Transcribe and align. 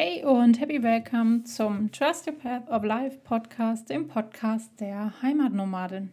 Hey 0.00 0.24
und 0.24 0.60
happy 0.60 0.80
welcome 0.80 1.42
zum 1.42 1.90
Trust 1.90 2.28
Your 2.28 2.34
Path 2.38 2.70
of 2.70 2.84
Life 2.84 3.18
Podcast, 3.24 3.90
dem 3.90 4.06
Podcast 4.06 4.70
der 4.78 5.12
Heimatnomadin. 5.22 6.12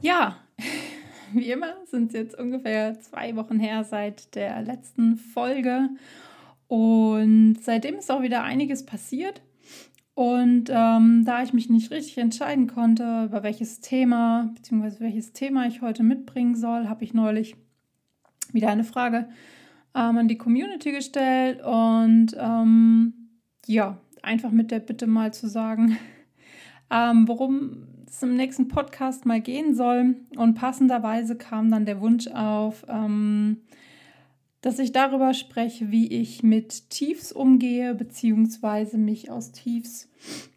Ja, 0.00 0.36
wie 1.32 1.50
immer 1.50 1.74
sind 1.90 2.12
es 2.12 2.12
jetzt 2.12 2.38
ungefähr 2.38 3.00
zwei 3.00 3.34
Wochen 3.34 3.58
her 3.58 3.82
seit 3.82 4.36
der 4.36 4.62
letzten 4.62 5.16
Folge 5.16 5.88
und 6.68 7.56
seitdem 7.60 7.96
ist 7.96 8.12
auch 8.12 8.22
wieder 8.22 8.44
einiges 8.44 8.86
passiert. 8.86 9.42
Und 10.14 10.70
ähm, 10.70 11.24
da 11.24 11.42
ich 11.42 11.52
mich 11.52 11.68
nicht 11.68 11.90
richtig 11.90 12.16
entscheiden 12.18 12.68
konnte, 12.68 13.24
über 13.24 13.42
welches 13.42 13.80
Thema 13.80 14.52
bzw. 14.54 15.00
welches 15.00 15.32
Thema 15.32 15.66
ich 15.66 15.82
heute 15.82 16.04
mitbringen 16.04 16.54
soll, 16.54 16.88
habe 16.88 17.02
ich 17.02 17.12
neulich 17.12 17.56
wieder 18.52 18.68
eine 18.68 18.84
Frage 18.84 19.26
ähm, 19.94 20.18
an 20.18 20.28
die 20.28 20.38
Community 20.38 20.92
gestellt 20.92 21.62
und 21.62 22.36
ähm, 22.38 23.14
ja, 23.66 23.98
einfach 24.22 24.50
mit 24.50 24.70
der 24.70 24.80
Bitte 24.80 25.06
mal 25.06 25.32
zu 25.32 25.48
sagen, 25.48 25.98
ähm, 26.90 27.28
worum 27.28 27.88
es 28.06 28.22
im 28.22 28.36
nächsten 28.36 28.68
Podcast 28.68 29.24
mal 29.26 29.40
gehen 29.40 29.74
soll. 29.74 30.16
Und 30.36 30.54
passenderweise 30.54 31.36
kam 31.36 31.70
dann 31.70 31.86
der 31.86 32.00
Wunsch 32.00 32.28
auf, 32.28 32.84
ähm, 32.88 33.58
dass 34.60 34.78
ich 34.78 34.92
darüber 34.92 35.34
spreche, 35.34 35.90
wie 35.90 36.08
ich 36.08 36.42
mit 36.42 36.90
Tiefs 36.90 37.32
umgehe, 37.32 37.94
beziehungsweise 37.94 38.98
mich 38.98 39.30
aus 39.30 39.52
Tiefs 39.52 40.08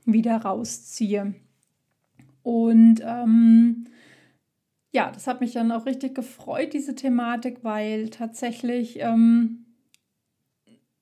wieder 0.06 0.38
rausziehe. 0.38 1.34
Und 2.44 3.02
ähm, 3.04 3.88
ja, 4.96 5.12
das 5.12 5.28
hat 5.28 5.42
mich 5.42 5.52
dann 5.52 5.74
auch 5.74 5.86
richtig 5.86 6.16
gefreut, 6.16 6.72
diese 6.72 6.96
Thematik, 6.96 7.58
weil 7.64 8.10
tatsächlich 8.10 9.02
ähm, 9.02 9.66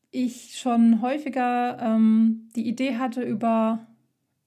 ich 0.09 0.57
schon 0.57 0.99
häufiger 1.03 1.77
ähm, 1.79 2.49
die 2.55 2.67
Idee 2.67 2.95
hatte, 2.97 3.21
über, 3.21 3.85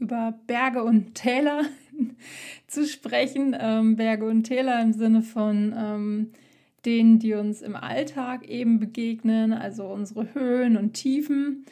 über 0.00 0.36
Berge 0.48 0.82
und 0.82 1.14
Täler 1.14 1.62
zu 2.66 2.86
sprechen. 2.88 3.56
Ähm, 3.56 3.94
Berge 3.94 4.26
und 4.26 4.42
Täler 4.42 4.82
im 4.82 4.92
Sinne 4.92 5.22
von 5.22 5.72
ähm, 5.78 6.32
denen, 6.84 7.20
die 7.20 7.34
uns 7.34 7.62
im 7.62 7.76
Alltag 7.76 8.48
eben 8.48 8.80
begegnen, 8.80 9.52
also 9.52 9.86
unsere 9.86 10.34
Höhen 10.34 10.76
und 10.76 10.94
Tiefen. 10.94 11.66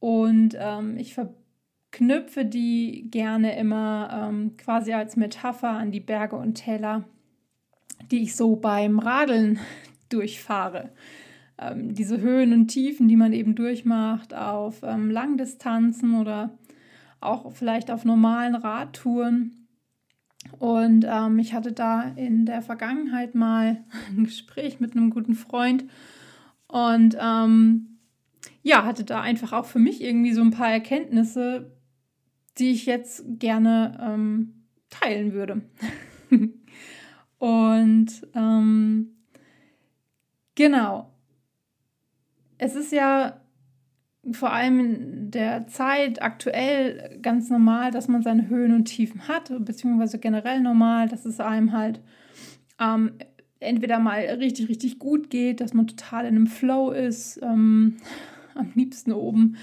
Und 0.00 0.56
ähm, 0.58 0.96
ich 0.96 1.12
verknüpfe 1.92 2.44
die 2.46 3.08
gerne 3.10 3.56
immer 3.58 4.28
ähm, 4.30 4.56
quasi 4.56 4.94
als 4.94 5.16
Metapher 5.16 5.70
an 5.70 5.92
die 5.92 6.00
Berge 6.00 6.36
und 6.36 6.54
Täler, 6.54 7.04
die 8.10 8.22
ich 8.22 8.34
so 8.34 8.56
beim 8.56 8.98
Radeln 8.98 9.58
durchfahre. 10.08 10.90
Ähm, 11.58 11.94
diese 11.94 12.20
Höhen 12.20 12.54
und 12.54 12.68
Tiefen, 12.68 13.08
die 13.08 13.16
man 13.16 13.34
eben 13.34 13.54
durchmacht 13.54 14.34
auf 14.34 14.82
ähm, 14.82 15.10
Langdistanzen 15.10 16.18
oder 16.18 16.56
auch 17.20 17.52
vielleicht 17.52 17.90
auf 17.90 18.04
normalen 18.04 18.54
Radtouren. 18.54 19.68
Und 20.58 21.06
ähm, 21.06 21.38
ich 21.38 21.52
hatte 21.52 21.72
da 21.72 22.02
in 22.16 22.46
der 22.46 22.62
Vergangenheit 22.62 23.34
mal 23.34 23.84
ein 24.08 24.24
Gespräch 24.24 24.80
mit 24.80 24.96
einem 24.96 25.10
guten 25.10 25.34
Freund 25.34 25.84
und 26.68 27.18
ähm, 27.20 27.98
ja, 28.62 28.84
hatte 28.84 29.04
da 29.04 29.20
einfach 29.20 29.52
auch 29.52 29.66
für 29.66 29.78
mich 29.78 30.02
irgendwie 30.02 30.32
so 30.32 30.40
ein 30.40 30.52
paar 30.52 30.70
Erkenntnisse, 30.70 31.70
die 32.58 32.70
ich 32.70 32.86
jetzt 32.86 33.24
gerne 33.38 33.98
ähm, 34.00 34.64
teilen 34.90 35.32
würde. 35.32 35.62
und 37.38 38.26
ähm, 38.34 39.16
genau, 40.54 41.12
es 42.58 42.76
ist 42.76 42.92
ja 42.92 43.40
vor 44.30 44.52
allem 44.52 44.78
in 44.78 45.30
der 45.32 45.66
Zeit 45.66 46.22
aktuell 46.22 47.18
ganz 47.22 47.50
normal, 47.50 47.90
dass 47.90 48.06
man 48.06 48.22
seine 48.22 48.48
Höhen 48.48 48.72
und 48.72 48.84
Tiefen 48.84 49.26
hat, 49.26 49.52
beziehungsweise 49.64 50.18
generell 50.18 50.60
normal, 50.60 51.08
dass 51.08 51.24
es 51.24 51.40
einem 51.40 51.72
halt 51.72 52.00
ähm, 52.78 53.14
entweder 53.58 53.98
mal 53.98 54.20
richtig, 54.20 54.68
richtig 54.68 54.98
gut 54.98 55.30
geht, 55.30 55.60
dass 55.60 55.74
man 55.74 55.88
total 55.88 56.26
in 56.26 56.36
einem 56.36 56.46
Flow 56.46 56.90
ist, 56.90 57.40
ähm, 57.42 57.96
am 58.54 58.70
liebsten 58.74 59.12
oben 59.12 59.56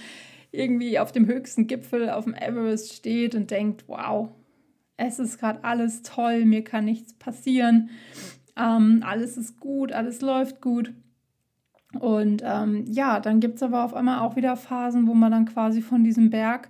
irgendwie 0.52 1.00
auf 1.00 1.12
dem 1.12 1.28
höchsten 1.28 1.68
Gipfel 1.68 2.10
auf 2.10 2.26
dem 2.26 2.34
Everest 2.34 2.94
steht 2.94 3.36
und 3.36 3.52
denkt, 3.52 3.86
wow, 3.88 4.30
es 4.98 5.20
ist 5.20 5.40
gerade 5.40 5.64
alles 5.64 6.02
toll, 6.02 6.46
mir 6.46 6.64
kann 6.64 6.86
nichts 6.86 7.14
passieren, 7.14 7.90
ähm, 8.58 9.04
alles 9.06 9.38
ist 9.38 9.60
gut, 9.60 9.92
alles 9.92 10.22
läuft 10.22 10.62
gut. 10.62 10.94
Und 12.00 12.44
ähm, 12.46 12.86
ja, 12.88 13.20
dann 13.20 13.40
gibt 13.40 13.56
es 13.56 13.64
aber 13.64 13.84
auf 13.84 13.94
einmal 13.94 14.20
auch 14.20 14.36
wieder 14.36 14.56
Phasen, 14.56 15.08
wo 15.08 15.14
man 15.14 15.32
dann 15.32 15.46
quasi 15.46 15.82
von 15.82 16.04
diesem 16.04 16.30
Berg 16.30 16.70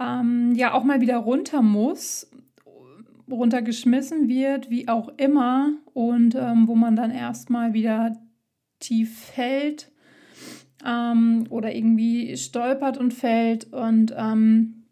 ähm, 0.00 0.54
ja 0.56 0.72
auch 0.72 0.82
mal 0.82 1.00
wieder 1.00 1.18
runter 1.18 1.62
muss, 1.62 2.28
runtergeschmissen 3.30 4.28
wird, 4.28 4.70
wie 4.70 4.88
auch 4.88 5.08
immer, 5.18 5.72
und 5.94 6.34
ähm, 6.34 6.66
wo 6.66 6.74
man 6.74 6.96
dann 6.96 7.10
erstmal 7.10 7.74
wieder 7.74 8.16
tief 8.80 9.16
fällt 9.16 9.91
ähm, 10.84 11.46
oder 11.50 11.74
irgendwie 11.74 12.36
stolpert 12.36 12.98
und 12.98 13.12
fällt 13.14 13.72
und 13.72 14.14
ähm, 14.16 14.84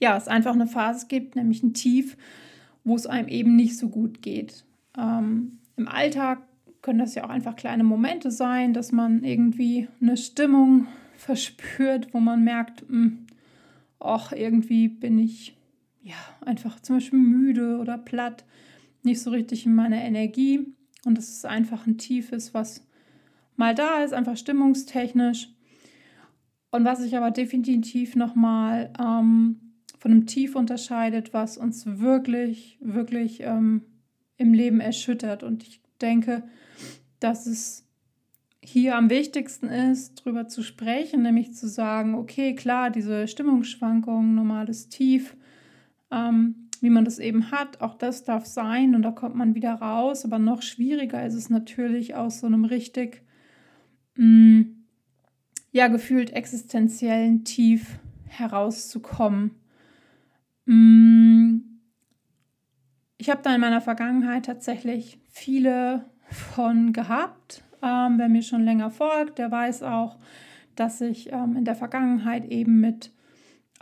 ja, 0.00 0.16
es 0.16 0.28
einfach 0.28 0.54
eine 0.54 0.66
Phase 0.66 1.06
gibt, 1.06 1.36
nämlich 1.36 1.62
ein 1.62 1.74
Tief, 1.74 2.16
wo 2.84 2.96
es 2.96 3.06
einem 3.06 3.28
eben 3.28 3.54
nicht 3.54 3.78
so 3.78 3.88
gut 3.88 4.20
geht. 4.20 4.64
Ähm, 4.98 5.58
Im 5.76 5.86
Alltag 5.86 6.42
können 6.82 6.98
das 6.98 7.14
ja 7.14 7.24
auch 7.24 7.30
einfach 7.30 7.54
kleine 7.54 7.84
Momente 7.84 8.32
sein, 8.32 8.74
dass 8.74 8.90
man 8.90 9.22
irgendwie 9.22 9.88
eine 10.00 10.16
Stimmung 10.16 10.88
verspürt, 11.16 12.12
wo 12.12 12.18
man 12.18 12.42
merkt, 12.42 12.84
ach, 14.00 14.32
irgendwie 14.32 14.88
bin 14.88 15.18
ich 15.20 15.56
ja 16.02 16.16
einfach 16.44 16.80
zum 16.80 16.96
Beispiel 16.96 17.20
müde 17.20 17.78
oder 17.78 17.96
platt, 17.96 18.44
nicht 19.04 19.22
so 19.22 19.30
richtig 19.30 19.66
in 19.66 19.74
meiner 19.74 20.02
Energie. 20.02 20.66
Und 21.04 21.16
es 21.18 21.28
ist 21.28 21.46
einfach 21.46 21.86
ein 21.86 21.98
tiefes, 21.98 22.54
was 22.54 22.84
mal 23.56 23.74
da 23.74 24.02
ist, 24.02 24.12
einfach 24.12 24.36
stimmungstechnisch. 24.36 25.48
Und 26.70 26.84
was 26.84 27.00
sich 27.00 27.16
aber 27.16 27.30
definitiv 27.30 28.16
nochmal 28.16 28.92
ähm, 28.98 29.74
von 29.98 30.10
einem 30.10 30.26
Tief 30.26 30.56
unterscheidet, 30.56 31.34
was 31.34 31.58
uns 31.58 31.84
wirklich, 31.86 32.78
wirklich 32.80 33.40
ähm, 33.42 33.82
im 34.38 34.54
Leben 34.54 34.80
erschüttert. 34.80 35.42
Und 35.42 35.62
ich 35.62 35.80
denke, 36.00 36.42
dass 37.20 37.46
es 37.46 37.86
hier 38.64 38.96
am 38.96 39.10
wichtigsten 39.10 39.66
ist, 39.66 40.20
darüber 40.20 40.48
zu 40.48 40.62
sprechen, 40.62 41.22
nämlich 41.22 41.54
zu 41.54 41.68
sagen, 41.68 42.14
okay, 42.14 42.54
klar, 42.54 42.90
diese 42.90 43.26
Stimmungsschwankungen, 43.26 44.34
normales 44.34 44.88
Tief, 44.88 45.36
ähm, 46.10 46.68
wie 46.80 46.90
man 46.90 47.04
das 47.04 47.18
eben 47.18 47.50
hat, 47.50 47.80
auch 47.80 47.94
das 47.94 48.24
darf 48.24 48.44
sein 48.44 48.94
und 48.94 49.02
da 49.02 49.12
kommt 49.12 49.36
man 49.36 49.54
wieder 49.54 49.74
raus. 49.74 50.24
Aber 50.24 50.38
noch 50.38 50.62
schwieriger 50.62 51.24
ist 51.24 51.34
es 51.34 51.50
natürlich 51.50 52.14
aus 52.14 52.40
so 52.40 52.46
einem 52.46 52.64
richtig, 52.64 53.22
mh, 54.16 54.24
mm, 54.24 54.76
ja, 55.72 55.88
gefühlt 55.88 56.30
existenziellen 56.30 57.44
Tief 57.44 57.98
herauszukommen. 58.26 59.52
Mh, 60.66 60.74
mm, 60.74 61.72
ich 63.18 63.30
habe 63.30 63.40
da 63.42 63.54
in 63.54 63.60
meiner 63.60 63.80
Vergangenheit 63.80 64.46
tatsächlich 64.46 65.20
viele 65.30 66.06
von 66.28 66.92
gehabt. 66.92 67.62
Ähm, 67.80 68.18
wer 68.18 68.28
mir 68.28 68.42
schon 68.42 68.64
länger 68.64 68.90
folgt, 68.90 69.38
der 69.38 69.50
weiß 69.50 69.84
auch, 69.84 70.18
dass 70.74 71.00
ich 71.00 71.32
ähm, 71.32 71.56
in 71.56 71.64
der 71.64 71.76
Vergangenheit 71.76 72.46
eben 72.46 72.80
mit 72.80 73.12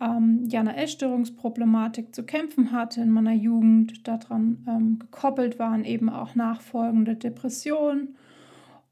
ähm, 0.00 0.44
ja, 0.48 0.60
einer 0.60 0.76
Essstörungsproblematik 0.76 2.14
zu 2.14 2.24
kämpfen 2.24 2.72
hatte 2.72 3.00
in 3.00 3.10
meiner 3.10 3.32
Jugend. 3.32 4.06
Daran 4.08 4.64
ähm, 4.68 4.98
gekoppelt 4.98 5.58
waren 5.58 5.84
eben 5.84 6.08
auch 6.08 6.34
nachfolgende 6.34 7.16
Depressionen. 7.16 8.16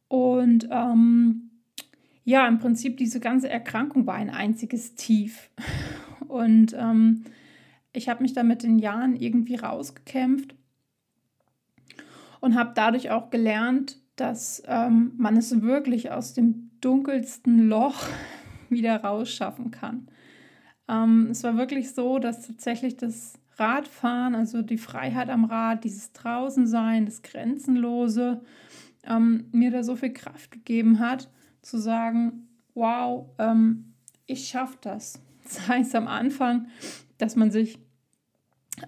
Und 0.09 0.69
ähm, 0.71 1.51
ja, 2.25 2.47
im 2.47 2.59
Prinzip 2.59 2.97
diese 2.97 3.21
ganze 3.21 3.49
Erkrankung 3.49 4.07
war 4.07 4.15
ein 4.15 4.31
einziges 4.31 4.95
Tief. 4.95 5.51
Und 6.29 6.75
ähm, 6.79 7.25
ich 7.93 8.09
habe 8.09 8.23
mich 8.23 8.33
da 8.33 8.43
mit 8.43 8.63
den 8.63 8.79
Jahren 8.79 9.17
irgendwie 9.17 9.57
rausgekämpft 9.57 10.55
und 12.41 12.55
habe 12.55 12.73
dadurch 12.75 13.11
auch 13.11 13.31
gelernt, 13.31 13.99
dass 14.17 14.63
ähm, 14.67 15.13
man 15.17 15.37
es 15.37 15.63
wirklich 15.63 16.11
aus 16.11 16.35
dem 16.35 16.71
dunkelsten 16.81 17.69
Loch 17.69 18.03
wieder 18.69 19.03
rausschaffen 19.03 19.71
kann. 19.71 20.09
Ähm, 20.89 21.29
es 21.31 21.43
war 21.45 21.57
wirklich 21.57 21.93
so, 21.95 22.19
dass 22.19 22.47
tatsächlich 22.47 22.97
das 22.97 23.39
Radfahren, 23.57 24.35
also 24.35 24.63
die 24.63 24.79
Freiheit 24.79 25.31
am 25.31 25.45
Rad, 25.45 25.85
dieses 25.85 26.13
Draußensein, 26.13 27.07
das 27.07 27.23
Grenzenlose, 27.23 28.41
ähm, 29.09 29.47
mir 29.53 29.71
da 29.71 29.83
so 29.83 29.97
viel 29.97 30.13
Kraft 30.13 30.51
gegeben 30.51 30.99
hat, 30.99 31.31
zu 31.63 31.79
sagen, 31.79 32.49
wow, 32.75 33.27
ähm, 33.39 33.95
ich 34.27 34.49
schaffe 34.49 34.79
das. 34.81 35.23
Das 35.49 35.67
heißt 35.67 35.95
am 35.95 36.09
Anfang, 36.09 36.67
dass 37.17 37.35
man 37.35 37.51
sich 37.51 37.79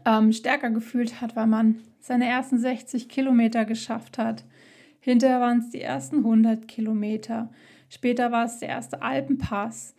ähm, 0.05 0.31
stärker 0.31 0.69
gefühlt 0.69 1.23
hat, 1.23 1.35
weil 1.35 1.47
man 1.47 1.77
seine 2.01 2.27
ersten 2.27 2.59
60 2.59 3.09
Kilometer 3.09 3.65
geschafft 3.65 4.19
hat. 4.19 4.45
Hinterher 5.01 5.41
waren 5.41 5.61
es 5.61 5.71
die 5.71 5.81
ersten 5.81 6.19
100 6.19 6.69
Kilometer. 6.69 7.51
Später 7.89 8.31
war 8.31 8.45
es 8.45 8.59
der 8.59 8.69
erste 8.69 9.01
Alpenpass. 9.01 9.95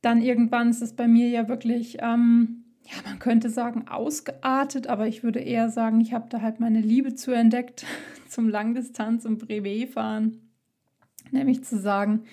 Dann 0.00 0.22
irgendwann 0.22 0.70
ist 0.70 0.80
es 0.80 0.94
bei 0.94 1.08
mir 1.08 1.28
ja 1.28 1.48
wirklich, 1.48 1.98
ähm, 2.00 2.63
ja, 2.86 2.96
man 3.08 3.18
könnte 3.18 3.48
sagen, 3.48 3.88
ausgeartet, 3.88 4.86
aber 4.88 5.06
ich 5.06 5.22
würde 5.22 5.40
eher 5.40 5.70
sagen, 5.70 6.00
ich 6.00 6.12
habe 6.12 6.28
da 6.28 6.40
halt 6.40 6.60
meine 6.60 6.80
Liebe 6.80 7.14
zu 7.14 7.32
entdeckt 7.32 7.86
zum 8.28 8.48
Langdistanz- 8.48 9.24
und 9.24 9.38
Brevet-Fahren. 9.38 10.40
Nämlich 11.30 11.64
zu 11.64 11.78
sagen, 11.78 12.24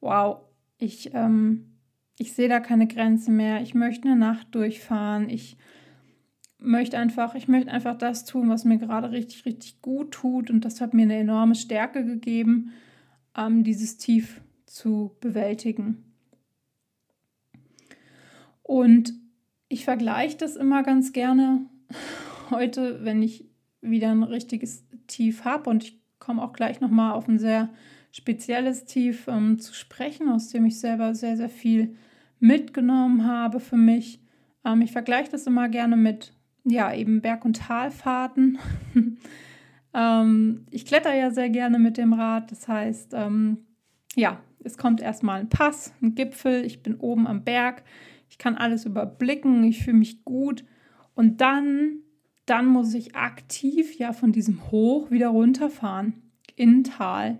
wow, 0.00 0.42
ich, 0.78 1.12
ähm, 1.14 1.78
ich 2.18 2.34
sehe 2.34 2.48
da 2.48 2.60
keine 2.60 2.86
Grenze 2.86 3.30
mehr, 3.30 3.60
ich 3.60 3.74
möchte 3.74 4.08
eine 4.08 4.16
Nacht 4.16 4.54
durchfahren, 4.54 5.28
ich 5.28 5.56
möchte 6.58 6.98
einfach, 6.98 7.34
ich 7.34 7.48
möchte 7.48 7.70
einfach 7.70 7.98
das 7.98 8.24
tun, 8.24 8.48
was 8.48 8.64
mir 8.64 8.78
gerade 8.78 9.10
richtig, 9.10 9.44
richtig 9.46 9.82
gut 9.82 10.12
tut. 10.12 10.50
Und 10.50 10.64
das 10.64 10.80
hat 10.80 10.94
mir 10.94 11.02
eine 11.02 11.16
enorme 11.16 11.54
Stärke 11.54 12.04
gegeben, 12.04 12.72
ähm, 13.36 13.64
dieses 13.64 13.96
Tief 13.96 14.40
zu 14.66 15.16
bewältigen. 15.20 16.04
Und 18.62 19.14
ich 19.70 19.84
vergleiche 19.84 20.36
das 20.36 20.56
immer 20.56 20.82
ganz 20.82 21.12
gerne 21.12 21.64
heute, 22.50 23.02
wenn 23.04 23.22
ich 23.22 23.48
wieder 23.80 24.10
ein 24.10 24.24
richtiges 24.24 24.84
Tief 25.06 25.44
habe. 25.44 25.70
Und 25.70 25.84
ich 25.84 26.02
komme 26.18 26.42
auch 26.42 26.52
gleich 26.52 26.80
nochmal 26.80 27.14
auf 27.14 27.28
ein 27.28 27.38
sehr 27.38 27.70
spezielles 28.10 28.84
Tief 28.84 29.28
ähm, 29.28 29.60
zu 29.60 29.72
sprechen, 29.72 30.28
aus 30.28 30.48
dem 30.48 30.66
ich 30.66 30.80
selber 30.80 31.14
sehr, 31.14 31.36
sehr 31.36 31.48
viel 31.48 31.94
mitgenommen 32.40 33.24
habe 33.24 33.60
für 33.60 33.76
mich. 33.76 34.20
Ähm, 34.64 34.82
ich 34.82 34.90
vergleiche 34.90 35.30
das 35.30 35.46
immer 35.46 35.68
gerne 35.68 35.96
mit 35.96 36.32
ja, 36.64 36.92
eben 36.92 37.22
Berg- 37.22 37.44
und 37.44 37.56
Talfahrten. 37.56 38.58
ähm, 39.94 40.66
ich 40.70 40.84
kletter 40.84 41.14
ja 41.14 41.30
sehr 41.30 41.48
gerne 41.48 41.78
mit 41.78 41.96
dem 41.96 42.12
Rad. 42.12 42.50
Das 42.50 42.66
heißt, 42.66 43.12
ähm, 43.14 43.58
ja, 44.16 44.40
es 44.64 44.76
kommt 44.76 45.00
erstmal 45.00 45.40
ein 45.40 45.48
Pass, 45.48 45.94
ein 46.02 46.16
Gipfel. 46.16 46.64
Ich 46.64 46.82
bin 46.82 46.96
oben 46.96 47.28
am 47.28 47.44
Berg. 47.44 47.84
Kann 48.40 48.56
alles 48.56 48.86
überblicken. 48.86 49.62
Ich 49.64 49.84
fühle 49.84 49.98
mich 49.98 50.24
gut. 50.24 50.64
Und 51.14 51.40
dann, 51.40 51.98
dann 52.46 52.66
muss 52.66 52.94
ich 52.94 53.14
aktiv 53.14 53.94
ja 53.98 54.14
von 54.14 54.32
diesem 54.32 54.70
Hoch 54.70 55.10
wieder 55.10 55.28
runterfahren 55.28 56.14
in 56.56 56.82
Tal. 56.82 57.38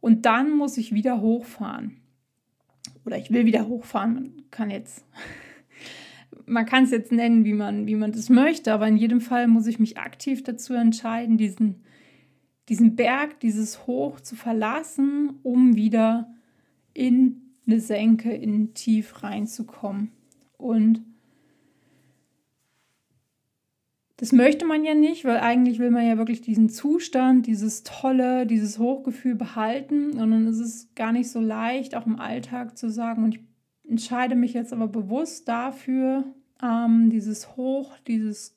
Und 0.00 0.24
dann 0.24 0.50
muss 0.50 0.78
ich 0.78 0.92
wieder 0.92 1.20
hochfahren. 1.20 1.98
Oder 3.04 3.18
ich 3.18 3.30
will 3.30 3.44
wieder 3.44 3.68
hochfahren. 3.68 4.14
Man 4.14 4.50
kann 4.50 4.70
jetzt 4.70 5.04
man 6.46 6.64
kann 6.64 6.84
es 6.84 6.90
jetzt 6.90 7.12
nennen, 7.12 7.44
wie 7.44 7.52
man, 7.52 7.86
wie 7.86 7.96
man 7.96 8.12
das 8.12 8.30
möchte, 8.30 8.72
aber 8.72 8.88
in 8.88 8.96
jedem 8.96 9.20
Fall 9.20 9.48
muss 9.48 9.66
ich 9.66 9.78
mich 9.78 9.98
aktiv 9.98 10.42
dazu 10.42 10.74
entscheiden, 10.74 11.36
diesen, 11.36 11.82
diesen 12.68 12.96
Berg, 12.96 13.40
dieses 13.40 13.86
Hoch 13.86 14.20
zu 14.20 14.36
verlassen, 14.36 15.40
um 15.42 15.76
wieder 15.76 16.32
in 16.94 17.45
eine 17.66 17.80
Senke, 17.80 18.32
in 18.32 18.74
Tief 18.74 19.22
reinzukommen. 19.22 20.12
Und 20.56 21.02
das 24.18 24.32
möchte 24.32 24.64
man 24.64 24.84
ja 24.84 24.94
nicht, 24.94 25.24
weil 25.24 25.38
eigentlich 25.38 25.78
will 25.78 25.90
man 25.90 26.06
ja 26.06 26.16
wirklich 26.16 26.40
diesen 26.40 26.70
Zustand, 26.70 27.46
dieses 27.46 27.82
tolle, 27.82 28.46
dieses 28.46 28.78
Hochgefühl 28.78 29.34
behalten. 29.34 30.12
Und 30.12 30.30
dann 30.30 30.46
ist 30.46 30.60
es 30.60 30.88
gar 30.94 31.12
nicht 31.12 31.30
so 31.30 31.40
leicht, 31.40 31.94
auch 31.94 32.06
im 32.06 32.18
Alltag 32.18 32.78
zu 32.78 32.90
sagen, 32.90 33.24
und 33.24 33.34
ich 33.34 33.40
entscheide 33.88 34.34
mich 34.34 34.54
jetzt 34.54 34.72
aber 34.72 34.88
bewusst 34.88 35.48
dafür, 35.48 36.24
ähm, 36.62 37.10
dieses 37.10 37.56
Hoch, 37.56 37.98
dieses 38.06 38.56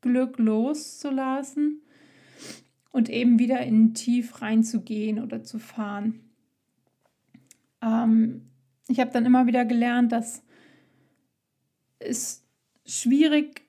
Glück 0.00 0.38
loszulassen 0.38 1.82
und 2.92 3.08
eben 3.08 3.38
wieder 3.38 3.60
in 3.60 3.94
Tief 3.94 4.40
reinzugehen 4.40 5.20
oder 5.20 5.42
zu 5.42 5.58
fahren. 5.58 6.20
Ähm, 7.82 8.42
ich 8.90 9.00
habe 9.00 9.10
dann 9.12 9.24
immer 9.24 9.46
wieder 9.46 9.64
gelernt, 9.64 10.12
dass 10.12 10.42
es 12.00 12.44
schwierig 12.84 13.62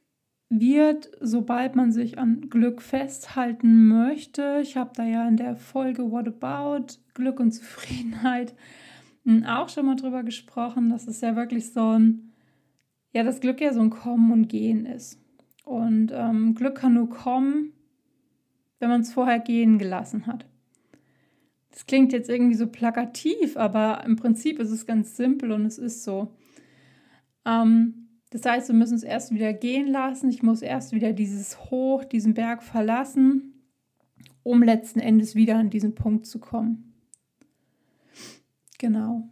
wird, 0.50 1.12
sobald 1.22 1.76
man 1.76 1.92
sich 1.92 2.18
an 2.18 2.50
Glück 2.50 2.82
festhalten 2.82 3.88
möchte. 3.88 4.60
Ich 4.62 4.76
habe 4.76 4.92
da 4.96 5.06
ja 5.06 5.28
in 5.28 5.38
der 5.38 5.56
Folge 5.56 6.12
What 6.12 6.28
About 6.28 6.96
Glück 7.14 7.40
und 7.40 7.52
Zufriedenheit 7.52 8.54
auch 9.48 9.70
schon 9.70 9.86
mal 9.86 9.96
drüber 9.96 10.24
gesprochen. 10.24 10.90
Das 10.90 11.06
ist 11.06 11.22
ja 11.22 11.36
wirklich 11.36 11.72
so 11.72 12.00
ein, 12.00 12.34
ja, 13.14 13.24
das 13.24 13.40
Glück 13.40 13.62
ja 13.62 13.74
so 13.74 13.82
ein 13.82 13.92
Kommen 13.92 14.32
und 14.32 14.48
Gehen 14.50 14.86
ist. 14.86 15.20
Und 15.64 16.12
ähm, 16.14 16.56
Glück 16.56 16.76
kann 16.76 16.96
nur 16.96 17.10
kommen, 17.10 17.72
wenn 18.80 18.90
man 18.90 19.02
es 19.02 19.14
vorher 19.14 19.40
gehen 19.40 19.78
gelassen 19.78 20.26
hat. 20.26 20.48
Das 21.72 21.86
klingt 21.86 22.12
jetzt 22.14 22.30
irgendwie 22.30 22.56
so 22.56 22.68
plakativ, 22.68 23.58
aber 23.58 24.04
im 24.06 24.18
Prinzip 24.18 24.60
ist 24.60 24.72
es 24.72 24.86
ganz 24.86 25.16
simpel 25.16 25.52
und 25.52 25.66
es 25.66 25.78
ist 25.78 26.04
so. 26.04 26.36
Ähm, 27.46 28.10
das 28.30 28.46
heißt, 28.46 28.70
wir 28.70 28.76
müssen 28.76 28.96
es 28.96 29.04
erst 29.04 29.34
wieder 29.34 29.54
gehen 29.54 29.88
lassen. 29.88 30.30
Ich 30.30 30.44
muss 30.44 30.62
erst 30.62 30.94
wieder 30.94 31.14
dieses 31.14 31.70
Hoch, 31.70 32.04
diesen 32.04 32.34
Berg 32.34 32.64
verlassen, 32.64 33.66
um 34.44 34.64
letzten 34.64 35.00
Endes 35.00 35.36
wieder 35.36 35.58
an 35.58 35.70
diesen 35.70 35.96
Punkt 35.96 36.26
zu 36.26 36.40
kommen. 36.40 36.94
Genau. 38.78 39.30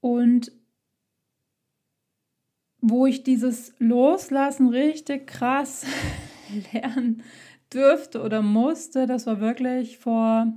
Und 0.00 0.52
wo 2.80 3.06
ich 3.06 3.22
dieses 3.22 3.74
Loslassen 3.78 4.68
richtig 4.68 5.26
krass 5.26 5.84
lernen 6.72 7.22
dürfte 7.72 8.22
oder 8.22 8.42
musste, 8.42 9.06
das 9.06 9.26
war 9.26 9.40
wirklich 9.40 9.98
vor, 9.98 10.52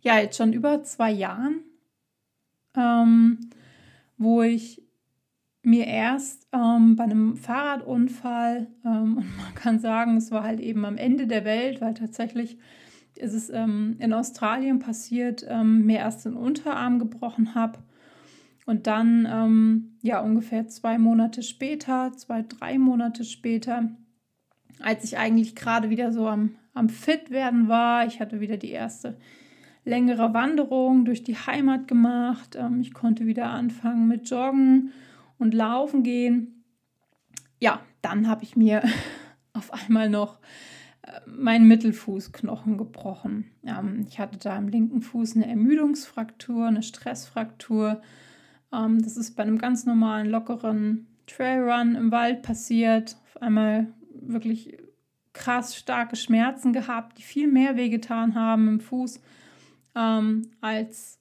ja, 0.00 0.18
jetzt 0.18 0.36
schon 0.36 0.52
über 0.52 0.82
zwei 0.82 1.10
Jahren, 1.10 1.60
ähm, 2.76 3.50
wo 4.16 4.42
ich 4.42 4.82
mir 5.62 5.86
erst 5.86 6.48
ähm, 6.52 6.96
bei 6.96 7.04
einem 7.04 7.36
Fahrradunfall, 7.36 8.66
ähm, 8.84 9.16
und 9.18 9.36
man 9.36 9.54
kann 9.54 9.78
sagen, 9.78 10.16
es 10.16 10.30
war 10.30 10.42
halt 10.42 10.60
eben 10.60 10.84
am 10.84 10.96
Ende 10.96 11.26
der 11.26 11.44
Welt, 11.44 11.80
weil 11.80 11.94
tatsächlich 11.94 12.58
ist 13.14 13.34
es 13.34 13.50
ähm, 13.50 13.96
in 13.98 14.12
Australien 14.12 14.78
passiert, 14.78 15.44
ähm, 15.48 15.84
mir 15.86 15.98
erst 15.98 16.24
den 16.24 16.34
Unterarm 16.34 16.98
gebrochen 16.98 17.54
habe 17.54 17.78
und 18.66 18.86
dann 18.86 19.28
ähm, 19.30 19.96
ja 20.02 20.20
ungefähr 20.20 20.66
zwei 20.68 20.98
Monate 20.98 21.42
später, 21.42 22.12
zwei, 22.16 22.42
drei 22.42 22.78
Monate 22.78 23.24
später, 23.24 23.90
als 24.82 25.04
ich 25.04 25.18
eigentlich 25.18 25.54
gerade 25.54 25.90
wieder 25.90 26.12
so 26.12 26.28
am, 26.28 26.56
am 26.74 26.88
fit 26.88 27.30
werden 27.30 27.68
war, 27.68 28.06
ich 28.06 28.20
hatte 28.20 28.40
wieder 28.40 28.56
die 28.56 28.70
erste 28.70 29.16
längere 29.84 30.32
Wanderung 30.32 31.04
durch 31.04 31.24
die 31.24 31.36
Heimat 31.36 31.88
gemacht, 31.88 32.56
ähm, 32.56 32.80
ich 32.80 32.94
konnte 32.94 33.26
wieder 33.26 33.50
anfangen 33.50 34.08
mit 34.08 34.28
Joggen 34.30 34.92
und 35.38 35.54
Laufen 35.54 36.02
gehen. 36.02 36.64
Ja, 37.60 37.80
dann 38.00 38.28
habe 38.28 38.44
ich 38.44 38.56
mir 38.56 38.82
auf 39.52 39.72
einmal 39.72 40.08
noch 40.08 40.38
mein 41.26 41.66
Mittelfußknochen 41.66 42.78
gebrochen. 42.78 43.50
Ähm, 43.64 44.06
ich 44.08 44.18
hatte 44.18 44.38
da 44.38 44.56
im 44.56 44.68
linken 44.68 45.02
Fuß 45.02 45.36
eine 45.36 45.48
Ermüdungsfraktur, 45.48 46.66
eine 46.66 46.82
Stressfraktur. 46.82 48.00
Ähm, 48.72 49.02
das 49.02 49.16
ist 49.16 49.36
bei 49.36 49.42
einem 49.42 49.58
ganz 49.58 49.84
normalen, 49.84 50.30
lockeren 50.30 51.06
Trailrun 51.26 51.94
im 51.94 52.10
Wald 52.10 52.42
passiert. 52.42 53.16
Auf 53.26 53.42
einmal 53.42 53.88
wirklich 54.14 54.76
krass 55.32 55.76
starke 55.76 56.16
Schmerzen 56.16 56.72
gehabt, 56.72 57.18
die 57.18 57.22
viel 57.22 57.48
mehr 57.48 57.76
wehgetan 57.76 58.34
haben 58.34 58.68
im 58.68 58.80
Fuß, 58.80 59.20
ähm, 59.94 60.50
als 60.60 61.18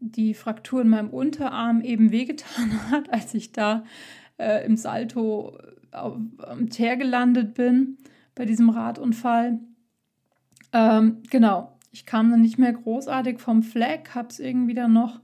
die 0.00 0.34
Fraktur 0.34 0.82
in 0.82 0.88
meinem 0.88 1.10
Unterarm 1.10 1.80
eben 1.80 2.10
wehgetan 2.10 2.80
hat, 2.90 3.12
als 3.12 3.34
ich 3.34 3.52
da 3.52 3.84
äh, 4.38 4.64
im 4.64 4.76
Salto 4.76 5.58
auf, 5.92 6.16
am 6.38 6.70
Teer 6.70 6.96
gelandet 6.96 7.54
bin 7.54 7.98
bei 8.34 8.44
diesem 8.44 8.70
Radunfall. 8.70 9.60
Ähm, 10.72 11.22
genau, 11.30 11.78
ich 11.92 12.04
kam 12.04 12.30
dann 12.30 12.42
nicht 12.42 12.58
mehr 12.58 12.72
großartig 12.72 13.38
vom 13.38 13.62
Fleck, 13.62 14.14
habe 14.14 14.28
es 14.28 14.40
irgendwie 14.40 14.74
dann 14.74 14.92
noch 14.92 15.20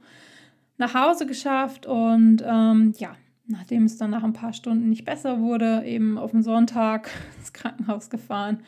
nach 0.78 0.94
Hause 0.94 1.26
geschafft 1.26 1.86
und 1.86 2.42
ähm, 2.46 2.94
ja, 2.96 3.16
nachdem 3.50 3.84
es 3.84 3.96
dann 3.96 4.10
nach 4.10 4.22
ein 4.22 4.32
paar 4.32 4.52
Stunden 4.52 4.88
nicht 4.88 5.04
besser 5.04 5.40
wurde, 5.40 5.84
eben 5.84 6.18
auf 6.18 6.30
den 6.30 6.42
Sonntag 6.42 7.10
ins 7.38 7.52
Krankenhaus 7.52 8.10
gefahren, 8.10 8.60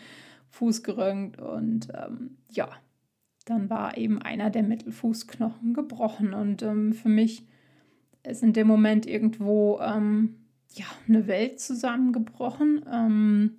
Fuß 0.51 0.83
gerönt 0.83 1.39
und 1.39 1.89
ähm, 1.95 2.37
ja, 2.51 2.69
dann 3.47 3.71
war 3.71 3.97
eben 3.97 4.21
einer 4.21 4.51
der 4.51 4.62
Mittelfußknochen 4.62 5.75
gebrochen 5.75 6.35
und 6.35 6.62
ähm, 6.62 6.93
für 6.93 7.09
mich 7.09 7.47
ist 8.23 8.43
in 8.43 8.53
dem 8.53 8.67
Moment 8.67 9.07
irgendwo 9.07 9.81
ähm, 9.81 10.37
ja 10.75 10.85
eine 11.09 11.27
Welt 11.27 11.59
zusammengebrochen. 11.59 12.85
Ähm, 12.91 13.57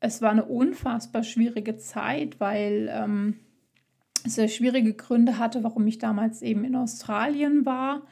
es 0.00 0.20
war 0.20 0.30
eine 0.30 0.44
unfassbar 0.44 1.22
schwierige 1.22 1.76
Zeit, 1.76 2.40
weil 2.40 2.90
ähm, 2.92 3.36
es 4.24 4.34
sehr 4.34 4.48
schwierige 4.48 4.94
Gründe 4.94 5.38
hatte, 5.38 5.64
warum 5.64 5.86
ich 5.86 5.98
damals 5.98 6.42
eben 6.42 6.64
in 6.64 6.76
Australien 6.76 7.64
war. 7.64 8.02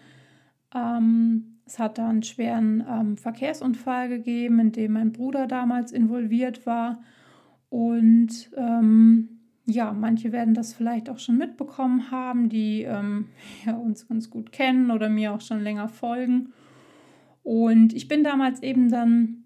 Ähm, 0.74 1.57
es 1.68 1.78
hat 1.78 1.98
da 1.98 2.08
einen 2.08 2.22
schweren 2.22 2.82
ähm, 2.88 3.16
Verkehrsunfall 3.16 4.08
gegeben, 4.08 4.58
in 4.58 4.72
dem 4.72 4.92
mein 4.92 5.12
Bruder 5.12 5.46
damals 5.46 5.92
involviert 5.92 6.64
war. 6.64 7.02
Und 7.68 8.50
ähm, 8.56 9.40
ja, 9.66 9.92
manche 9.92 10.32
werden 10.32 10.54
das 10.54 10.72
vielleicht 10.72 11.10
auch 11.10 11.18
schon 11.18 11.36
mitbekommen 11.36 12.10
haben, 12.10 12.48
die 12.48 12.82
ähm, 12.82 13.26
ja, 13.66 13.74
uns 13.74 14.08
ganz 14.08 14.30
gut 14.30 14.50
kennen 14.50 14.90
oder 14.90 15.10
mir 15.10 15.34
auch 15.34 15.42
schon 15.42 15.60
länger 15.60 15.88
folgen. 15.88 16.54
Und 17.42 17.92
ich 17.92 18.08
bin 18.08 18.24
damals 18.24 18.62
eben 18.62 18.90
dann 18.90 19.44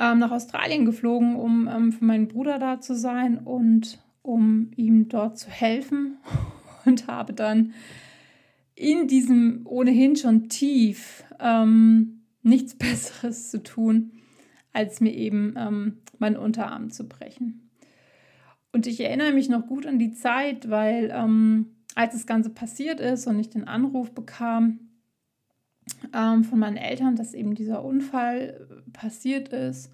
ähm, 0.00 0.18
nach 0.18 0.32
Australien 0.32 0.84
geflogen, 0.84 1.36
um 1.36 1.68
ähm, 1.68 1.92
für 1.92 2.04
meinen 2.04 2.26
Bruder 2.26 2.58
da 2.58 2.80
zu 2.80 2.96
sein 2.96 3.38
und 3.38 4.00
um 4.22 4.72
ihm 4.76 5.08
dort 5.08 5.38
zu 5.38 5.50
helfen. 5.50 6.16
Und 6.84 7.06
habe 7.06 7.32
dann 7.32 7.74
in 8.82 9.06
diesem 9.06 9.62
ohnehin 9.64 10.16
schon 10.16 10.48
tief 10.48 11.24
ähm, 11.38 12.22
nichts 12.42 12.74
Besseres 12.78 13.50
zu 13.50 13.62
tun, 13.62 14.12
als 14.72 15.00
mir 15.00 15.14
eben 15.14 15.54
ähm, 15.56 15.98
meinen 16.18 16.36
Unterarm 16.36 16.90
zu 16.90 17.08
brechen. 17.08 17.70
Und 18.72 18.86
ich 18.86 19.00
erinnere 19.00 19.32
mich 19.32 19.48
noch 19.48 19.66
gut 19.66 19.86
an 19.86 19.98
die 19.98 20.12
Zeit, 20.12 20.70
weil 20.70 21.12
ähm, 21.14 21.66
als 21.94 22.14
das 22.14 22.26
Ganze 22.26 22.50
passiert 22.50 23.00
ist 23.00 23.26
und 23.26 23.38
ich 23.38 23.50
den 23.50 23.68
Anruf 23.68 24.12
bekam 24.12 24.80
ähm, 26.14 26.42
von 26.42 26.58
meinen 26.58 26.78
Eltern, 26.78 27.16
dass 27.16 27.34
eben 27.34 27.54
dieser 27.54 27.84
Unfall 27.84 28.66
passiert 28.92 29.50
ist, 29.50 29.92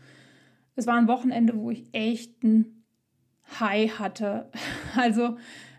es 0.77 0.87
war 0.87 0.95
ein 0.95 1.09
Wochenende, 1.09 1.57
wo 1.57 1.73
ich 1.73 1.85
echt 1.93 2.43
ein 2.45 2.85
High 3.59 3.99
hatte. 3.99 4.51
Also 4.97 5.37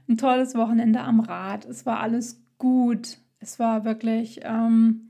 ein 0.07 0.17
tolles 0.17 0.55
Wochenende 0.55 1.01
am 1.01 1.19
Rad. 1.19 1.65
Es 1.65 1.85
war 1.85 1.99
alles 1.99 2.41
gut. 2.59 3.17
Es 3.39 3.57
war 3.57 3.85
wirklich, 3.85 4.41
ähm, 4.43 5.09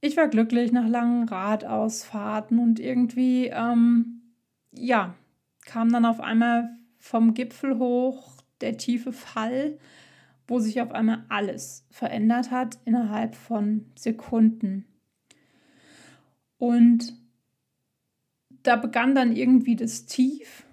ich 0.00 0.16
war 0.16 0.28
glücklich 0.28 0.70
nach 0.70 0.86
langen 0.86 1.28
Radausfahrten 1.28 2.60
und 2.60 2.78
irgendwie, 2.78 3.46
ähm, 3.46 4.22
ja, 4.70 5.14
kam 5.64 5.90
dann 5.90 6.04
auf 6.04 6.20
einmal 6.20 6.70
vom 6.98 7.34
Gipfel 7.34 7.78
hoch 7.78 8.32
der 8.60 8.76
tiefe 8.76 9.12
Fall, 9.12 9.78
wo 10.46 10.60
sich 10.60 10.80
auf 10.80 10.92
einmal 10.92 11.24
alles 11.28 11.84
verändert 11.90 12.50
hat 12.50 12.78
innerhalb 12.84 13.34
von 13.34 13.86
Sekunden. 13.96 14.84
Und 16.58 17.14
da 18.62 18.76
begann 18.76 19.14
dann 19.14 19.34
irgendwie 19.34 19.76
das 19.76 20.06
Tief, 20.06 20.64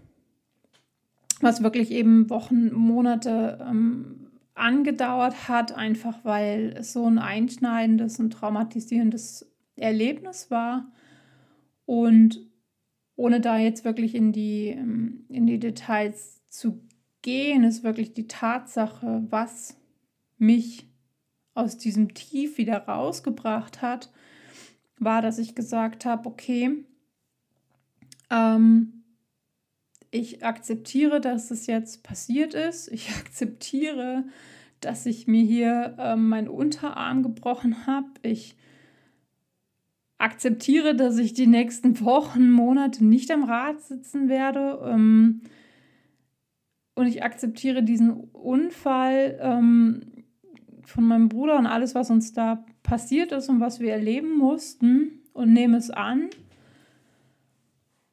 was 1.42 1.64
wirklich 1.64 1.92
eben 1.92 2.30
Wochen, 2.30 2.72
Monate 2.74 3.60
ähm, 3.68 4.23
angedauert 4.56 5.48
hat, 5.48 5.74
einfach 5.74 6.24
weil 6.24 6.76
es 6.78 6.94
so 6.94 7.06
ein 7.06 7.18
einschneidendes 7.18 8.20
und 8.20 8.32
traumatisierendes 8.32 9.52
Erlebnis 9.76 10.52
war. 10.52 10.92
Und 11.86 12.40
ohne 13.16 13.42
da 13.42 13.58
jetzt 13.58 13.84
wirklich 13.86 14.16
in 14.16 14.32
die, 14.32 14.70
ähm, 14.70 15.26
in 15.30 15.46
die 15.46 15.60
Details 15.60 16.42
zu 16.48 16.82
gehen, 17.22 17.64
ist 17.64 17.84
wirklich 17.84 18.14
die 18.14 18.28
Tatsache, 18.28 19.24
was 19.30 19.78
mich 20.38 20.88
aus 21.54 21.78
diesem 21.78 22.14
Tief 22.14 22.58
wieder 22.58 22.78
rausgebracht 22.78 23.82
hat, 23.82 24.12
war, 25.00 25.22
dass 25.22 25.38
ich 25.38 25.56
gesagt 25.56 26.06
habe, 26.06 26.28
okay, 26.28 26.86
ähm, 28.30 29.03
ich 30.14 30.46
akzeptiere, 30.46 31.20
dass 31.20 31.50
es 31.50 31.66
jetzt 31.66 32.04
passiert 32.04 32.54
ist. 32.54 32.88
Ich 32.92 33.10
akzeptiere, 33.18 34.26
dass 34.80 35.06
ich 35.06 35.28
mir 35.28 35.44
hier 35.44 35.96
ähm, 35.98 36.30
meinen 36.30 36.48
Unterarm 36.48 37.24
gebrochen 37.24 37.88
habe. 37.88 38.08
Ich 38.22 38.56
akzeptiere, 40.18 40.96
dass 40.96 41.18
ich 41.18 41.34
die 41.34 41.48
nächsten 41.48 42.00
Wochen, 42.06 42.52
Monate 42.52 43.04
nicht 43.04 43.32
am 43.32 43.44
Rad 43.44 43.82
sitzen 43.82 44.30
werde. 44.30 44.80
Ähm, 44.86 45.42
und 46.96 47.08
ich 47.08 47.24
akzeptiere 47.24 47.82
diesen 47.82 48.12
Unfall 48.12 49.40
ähm, 49.42 50.02
von 50.84 51.06
meinem 51.06 51.28
Bruder 51.28 51.58
und 51.58 51.66
alles, 51.66 51.96
was 51.96 52.12
uns 52.12 52.34
da 52.34 52.64
passiert 52.84 53.32
ist 53.32 53.50
und 53.50 53.60
was 53.60 53.80
wir 53.80 53.94
erleben 53.94 54.38
mussten 54.38 55.24
und 55.34 55.54
nehme 55.54 55.78
es 55.78 55.90
an 55.90 56.30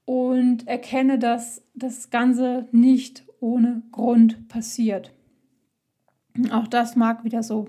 und 0.04 0.66
erkenne, 0.66 1.18
dass 1.18 1.62
das 1.74 2.10
Ganze 2.10 2.68
nicht 2.72 3.24
ohne 3.40 3.82
Grund 3.92 4.48
passiert. 4.48 5.12
Auch 6.50 6.68
das 6.68 6.96
mag 6.96 7.24
wieder 7.24 7.42
so 7.42 7.68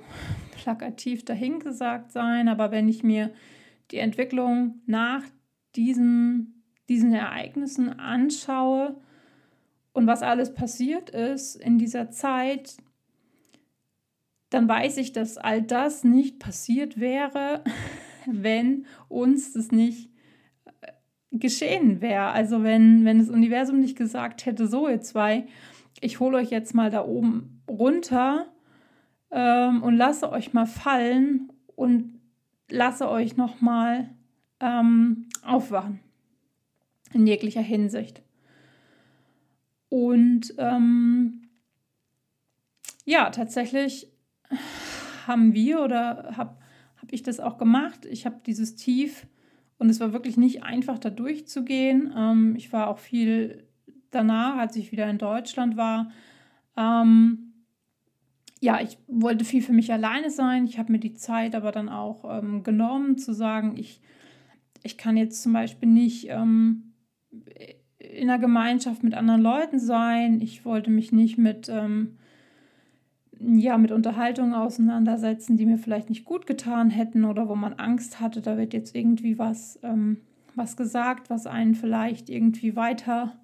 plakativ 0.51 1.25
dahingesagt 1.25 2.11
sein, 2.11 2.47
aber 2.47 2.71
wenn 2.71 2.87
ich 2.87 3.03
mir 3.03 3.31
die 3.91 3.97
Entwicklung 3.97 4.81
nach 4.85 5.23
diesen, 5.75 6.63
diesen 6.89 7.13
Ereignissen 7.13 7.99
anschaue 7.99 8.95
und 9.93 10.07
was 10.07 10.21
alles 10.21 10.53
passiert 10.53 11.09
ist 11.09 11.55
in 11.55 11.77
dieser 11.77 12.11
Zeit, 12.11 12.77
dann 14.49 14.67
weiß 14.67 14.97
ich, 14.97 15.13
dass 15.13 15.37
all 15.37 15.61
das 15.61 16.03
nicht 16.03 16.39
passiert 16.39 16.99
wäre, 16.99 17.63
wenn 18.25 18.85
uns 19.09 19.53
das 19.53 19.71
nicht 19.71 20.10
geschehen 21.31 22.01
wäre. 22.01 22.27
Also 22.27 22.63
wenn, 22.63 23.05
wenn 23.05 23.19
das 23.19 23.29
Universum 23.29 23.79
nicht 23.79 23.97
gesagt 23.97 24.45
hätte, 24.45 24.67
so 24.67 24.87
ihr 24.87 25.01
zwei, 25.01 25.45
ich 25.99 26.19
hole 26.19 26.37
euch 26.37 26.49
jetzt 26.49 26.73
mal 26.73 26.89
da 26.89 27.05
oben 27.05 27.61
runter 27.69 28.47
ähm, 29.31 29.81
und 29.83 29.95
lasse 29.95 30.31
euch 30.31 30.53
mal 30.53 30.65
fallen 30.65 31.51
und 31.75 32.19
lasse 32.69 33.09
euch 33.09 33.37
nochmal 33.37 34.09
ähm, 34.59 35.27
aufwachen. 35.43 35.99
In 37.13 37.27
jeglicher 37.27 37.61
Hinsicht. 37.61 38.21
Und 39.89 40.53
ähm, 40.57 41.49
ja, 43.03 43.29
tatsächlich 43.29 44.07
haben 45.27 45.53
wir 45.53 45.81
oder 45.81 46.37
habe 46.37 46.57
hab 47.01 47.11
ich 47.11 47.23
das 47.23 47.39
auch 47.39 47.57
gemacht. 47.57 48.05
Ich 48.05 48.25
habe 48.25 48.39
dieses 48.45 48.75
Tief 48.75 49.27
und 49.81 49.89
es 49.89 49.99
war 49.99 50.13
wirklich 50.13 50.37
nicht 50.37 50.61
einfach, 50.61 50.99
da 50.99 51.09
durchzugehen. 51.09 52.13
Ähm, 52.15 52.53
ich 52.55 52.71
war 52.71 52.87
auch 52.87 52.99
viel 52.99 53.63
danach, 54.11 54.57
als 54.57 54.75
ich 54.75 54.91
wieder 54.91 55.09
in 55.09 55.17
Deutschland 55.17 55.75
war. 55.75 56.11
Ähm, 56.77 57.53
ja, 58.59 58.79
ich 58.79 58.99
wollte 59.07 59.43
viel 59.43 59.63
für 59.63 59.73
mich 59.73 59.91
alleine 59.91 60.29
sein. 60.29 60.65
Ich 60.65 60.77
habe 60.77 60.91
mir 60.91 60.99
die 60.99 61.15
Zeit 61.15 61.55
aber 61.55 61.71
dann 61.71 61.89
auch 61.89 62.25
ähm, 62.29 62.61
genommen, 62.61 63.17
zu 63.17 63.33
sagen, 63.33 63.75
ich, 63.75 64.01
ich 64.83 64.99
kann 64.99 65.17
jetzt 65.17 65.41
zum 65.41 65.53
Beispiel 65.53 65.89
nicht 65.89 66.27
ähm, 66.29 66.93
in 67.97 68.29
einer 68.29 68.37
Gemeinschaft 68.37 69.01
mit 69.01 69.15
anderen 69.15 69.41
Leuten 69.41 69.79
sein. 69.79 70.41
Ich 70.41 70.63
wollte 70.63 70.91
mich 70.91 71.11
nicht 71.11 71.39
mit, 71.39 71.69
ähm, 71.69 72.19
ja, 73.43 73.77
mit 73.77 73.91
Unterhaltungen 73.91 74.53
auseinandersetzen, 74.53 75.57
die 75.57 75.65
mir 75.65 75.77
vielleicht 75.77 76.09
nicht 76.09 76.25
gut 76.25 76.45
getan 76.45 76.89
hätten 76.89 77.25
oder 77.25 77.47
wo 77.49 77.55
man 77.55 77.73
Angst 77.73 78.19
hatte, 78.19 78.41
da 78.41 78.57
wird 78.57 78.73
jetzt 78.73 78.95
irgendwie 78.95 79.39
was, 79.39 79.79
ähm, 79.83 80.17
was 80.55 80.77
gesagt, 80.77 81.29
was 81.29 81.47
einen 81.47 81.75
vielleicht 81.75 82.29
irgendwie 82.29 82.75
weiter 82.75 83.35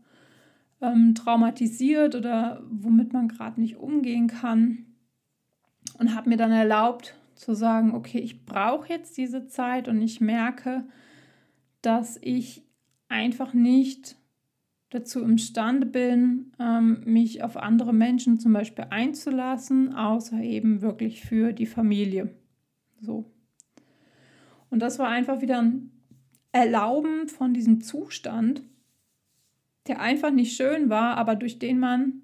ähm, 0.82 1.16
traumatisiert 1.16 2.16
oder 2.16 2.62
womit 2.70 3.14
man 3.14 3.28
gerade 3.28 3.60
nicht 3.60 3.78
umgehen 3.78 4.28
kann. 4.28 4.86
Und 5.98 6.14
habe 6.14 6.30
mir 6.30 6.38
dann 6.38 6.52
erlaubt 6.52 7.16
zu 7.34 7.56
sagen, 7.56 7.94
okay, 7.94 8.20
ich 8.20 8.46
brauche 8.46 8.90
jetzt 8.90 9.18
diese 9.18 9.48
Zeit 9.48 9.88
und 9.88 10.02
ich 10.02 10.22
merke, 10.22 10.84
dass 11.82 12.20
ich 12.22 12.64
einfach 13.10 13.54
nicht 13.54 14.16
dazu 14.90 15.22
imstande 15.22 15.86
bin, 15.86 16.52
ähm, 16.60 17.02
mich 17.06 17.44
auf 17.44 17.58
andere 17.58 17.94
Menschen 17.94 18.40
zum 18.40 18.54
Beispiel 18.54 18.86
einzulassen, 18.90 19.94
außer 19.94 20.40
eben 20.42 20.82
wirklich 20.82 21.22
für 21.22 21.52
die 21.52 21.66
Familie. 21.66 22.34
So. 23.02 23.26
Und 24.70 24.80
das 24.80 25.00
war 25.00 25.10
einfach 25.10 25.42
wieder 25.42 25.62
ein 25.62 25.92
Erlauben 26.52 27.28
von 27.28 27.54
diesem 27.54 27.82
Zustand, 27.82 28.64
der 29.88 30.00
einfach 30.02 30.32
nicht 30.32 30.56
schön 30.56 30.90
war, 30.90 31.18
aber 31.18 31.36
durch 31.36 31.60
den 31.60 31.80
man 31.80 32.22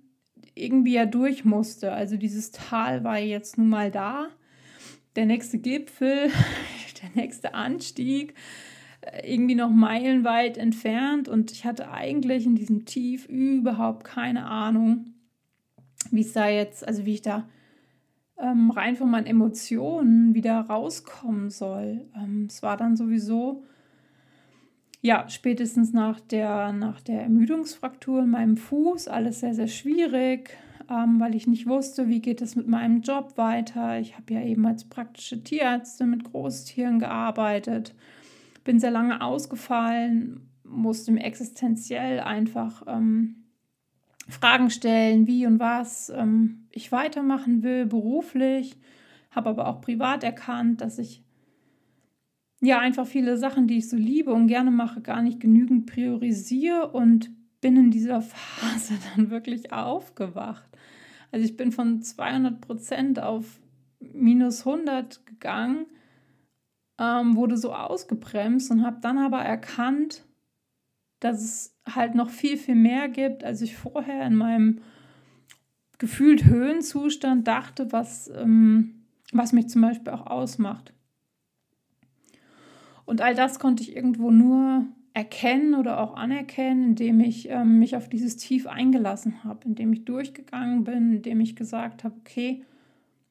irgendwie 0.55 0.93
ja 0.93 1.05
durch 1.05 1.45
musste. 1.45 1.91
Also 1.91 2.17
dieses 2.17 2.51
Tal 2.51 3.03
war 3.03 3.19
jetzt 3.19 3.57
nun 3.57 3.69
mal 3.69 3.91
da. 3.91 4.27
Der 5.15 5.25
nächste 5.25 5.59
Gipfel, 5.59 6.31
der 7.01 7.09
nächste 7.21 7.53
Anstieg, 7.53 8.33
irgendwie 9.23 9.55
noch 9.55 9.69
meilenweit 9.69 10.57
entfernt. 10.57 11.27
Und 11.27 11.51
ich 11.51 11.65
hatte 11.65 11.91
eigentlich 11.91 12.45
in 12.45 12.55
diesem 12.55 12.85
Tief 12.85 13.27
überhaupt 13.27 14.03
keine 14.03 14.45
Ahnung, 14.45 15.13
wie 16.11 16.21
es 16.21 16.33
da 16.33 16.47
jetzt, 16.47 16.87
also 16.87 17.05
wie 17.05 17.15
ich 17.15 17.21
da 17.21 17.47
ähm, 18.37 18.71
rein 18.71 18.95
von 18.95 19.09
meinen 19.09 19.27
Emotionen 19.27 20.33
wieder 20.33 20.59
rauskommen 20.61 21.49
soll. 21.49 22.05
Ähm, 22.15 22.47
es 22.49 22.63
war 22.63 22.77
dann 22.77 22.95
sowieso 22.95 23.63
ja, 25.03 25.27
spätestens 25.27 25.91
nach 25.91 26.21
der, 26.21 26.71
nach 26.71 27.01
der 27.01 27.23
Ermüdungsfraktur 27.23 28.21
in 28.23 28.29
meinem 28.29 28.55
Fuß, 28.55 29.09
alles 29.09 29.41
sehr, 29.41 29.53
sehr 29.53 29.67
schwierig, 29.67 30.57
ähm, 30.89 31.19
weil 31.19 31.35
ich 31.35 31.45
nicht 31.45 31.67
wusste, 31.67 32.07
wie 32.07 32.21
geht 32.21 32.41
es 32.41 32.55
mit 32.55 32.69
meinem 32.69 33.01
Job 33.01 33.33
weiter. 33.35 33.99
Ich 33.99 34.15
habe 34.15 34.33
ja 34.33 34.41
eben 34.41 34.65
als 34.65 34.85
praktische 34.85 35.43
Tierärztin 35.43 36.09
mit 36.09 36.23
Großtieren 36.23 36.99
gearbeitet, 36.99 37.93
bin 38.63 38.79
sehr 38.79 38.91
lange 38.91 39.21
ausgefallen, 39.21 40.49
musste 40.63 41.11
mir 41.11 41.23
existenziell 41.23 42.19
einfach 42.19 42.83
ähm, 42.87 43.43
Fragen 44.27 44.69
stellen, 44.69 45.27
wie 45.27 45.45
und 45.45 45.59
was 45.59 46.09
ähm, 46.09 46.67
ich 46.71 46.91
weitermachen 46.91 47.63
will, 47.63 47.85
beruflich, 47.85 48.77
habe 49.31 49.49
aber 49.49 49.67
auch 49.67 49.81
privat 49.81 50.23
erkannt, 50.23 50.81
dass 50.81 50.97
ich 50.97 51.23
ja 52.61 52.79
einfach 52.79 53.05
viele 53.05 53.37
Sachen, 53.37 53.67
die 53.67 53.77
ich 53.77 53.89
so 53.89 53.97
liebe 53.97 54.31
und 54.31 54.47
gerne 54.47 54.71
mache, 54.71 55.01
gar 55.01 55.21
nicht 55.21 55.39
genügend 55.39 55.85
priorisiere 55.85 56.89
und 56.91 57.31
bin 57.59 57.75
in 57.75 57.91
dieser 57.91 58.21
Phase 58.21 58.93
dann 59.15 59.29
wirklich 59.29 59.73
aufgewacht. 59.73 60.69
Also 61.31 61.45
ich 61.45 61.57
bin 61.57 61.71
von 61.71 62.01
200 62.01 62.61
Prozent 62.61 63.19
auf 63.19 63.59
minus 63.99 64.65
100 64.65 65.25
gegangen, 65.25 65.87
ähm, 67.03 67.35
wurde 67.35 67.57
so 67.57 67.73
ausgebremst 67.73 68.71
und 68.71 68.85
habe 68.85 68.97
dann 69.01 69.17
aber 69.17 69.39
erkannt, 69.39 70.23
dass 71.19 71.41
es 71.41 71.75
halt 71.85 72.15
noch 72.15 72.29
viel, 72.29 72.57
viel 72.57 72.75
mehr 72.75 73.09
gibt, 73.09 73.43
als 73.43 73.61
ich 73.61 73.75
vorher 73.75 74.25
in 74.25 74.35
meinem 74.35 74.81
gefühlt 75.97 76.45
Höhenzustand 76.45 77.47
dachte, 77.47 77.91
was, 77.91 78.29
ähm, 78.35 79.05
was 79.31 79.53
mich 79.53 79.69
zum 79.69 79.81
Beispiel 79.81 80.11
auch 80.11 80.27
ausmacht. 80.27 80.93
Und 83.05 83.21
all 83.21 83.35
das 83.35 83.59
konnte 83.59 83.83
ich 83.83 83.95
irgendwo 83.95 84.31
nur 84.31 84.85
erkennen 85.13 85.75
oder 85.75 85.99
auch 85.99 86.15
anerkennen, 86.15 86.89
indem 86.89 87.19
ich 87.19 87.49
ähm, 87.49 87.79
mich 87.79 87.95
auf 87.95 88.09
dieses 88.09 88.37
Tief 88.37 88.65
eingelassen 88.65 89.43
habe, 89.43 89.65
indem 89.65 89.93
ich 89.93 90.05
durchgegangen 90.05 90.83
bin, 90.83 91.17
indem 91.17 91.39
ich 91.39 91.55
gesagt 91.55 92.03
habe, 92.03 92.15
okay, 92.19 92.63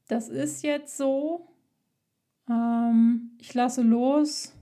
das 0.08 0.28
ist 0.28 0.62
jetzt 0.62 0.96
so, 0.96 1.51
ähm, 2.52 3.30
ich 3.38 3.54
lasse 3.54 3.82
los 3.82 4.54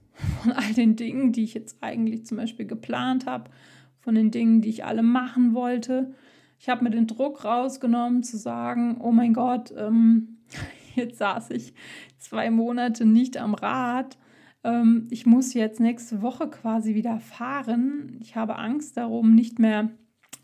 von 0.42 0.52
all 0.52 0.72
den 0.74 0.96
Dingen, 0.96 1.32
die 1.32 1.44
ich 1.44 1.54
jetzt 1.54 1.82
eigentlich 1.82 2.26
zum 2.26 2.36
Beispiel 2.36 2.66
geplant 2.66 3.26
habe, 3.26 3.50
von 3.98 4.14
den 4.14 4.30
Dingen, 4.30 4.60
die 4.60 4.68
ich 4.68 4.84
alle 4.84 5.02
machen 5.02 5.54
wollte. 5.54 6.14
Ich 6.58 6.68
habe 6.68 6.84
mir 6.84 6.90
den 6.90 7.06
Druck 7.06 7.44
rausgenommen 7.44 8.22
zu 8.22 8.36
sagen, 8.36 8.98
oh 9.00 9.12
mein 9.12 9.34
Gott, 9.34 9.72
ähm, 9.76 10.38
jetzt 10.94 11.18
saß 11.18 11.50
ich 11.50 11.74
zwei 12.18 12.50
Monate 12.50 13.04
nicht 13.04 13.36
am 13.36 13.54
Rad 13.54 14.16
ähm, 14.64 15.08
ich 15.10 15.26
muss 15.26 15.54
jetzt 15.54 15.80
nächste 15.80 16.22
Woche 16.22 16.48
quasi 16.48 16.94
wieder 16.94 17.20
fahren. 17.20 18.18
Ich 18.20 18.36
habe 18.36 18.56
Angst 18.56 18.96
darum, 18.96 19.34
nicht 19.34 19.58
mehr 19.58 19.90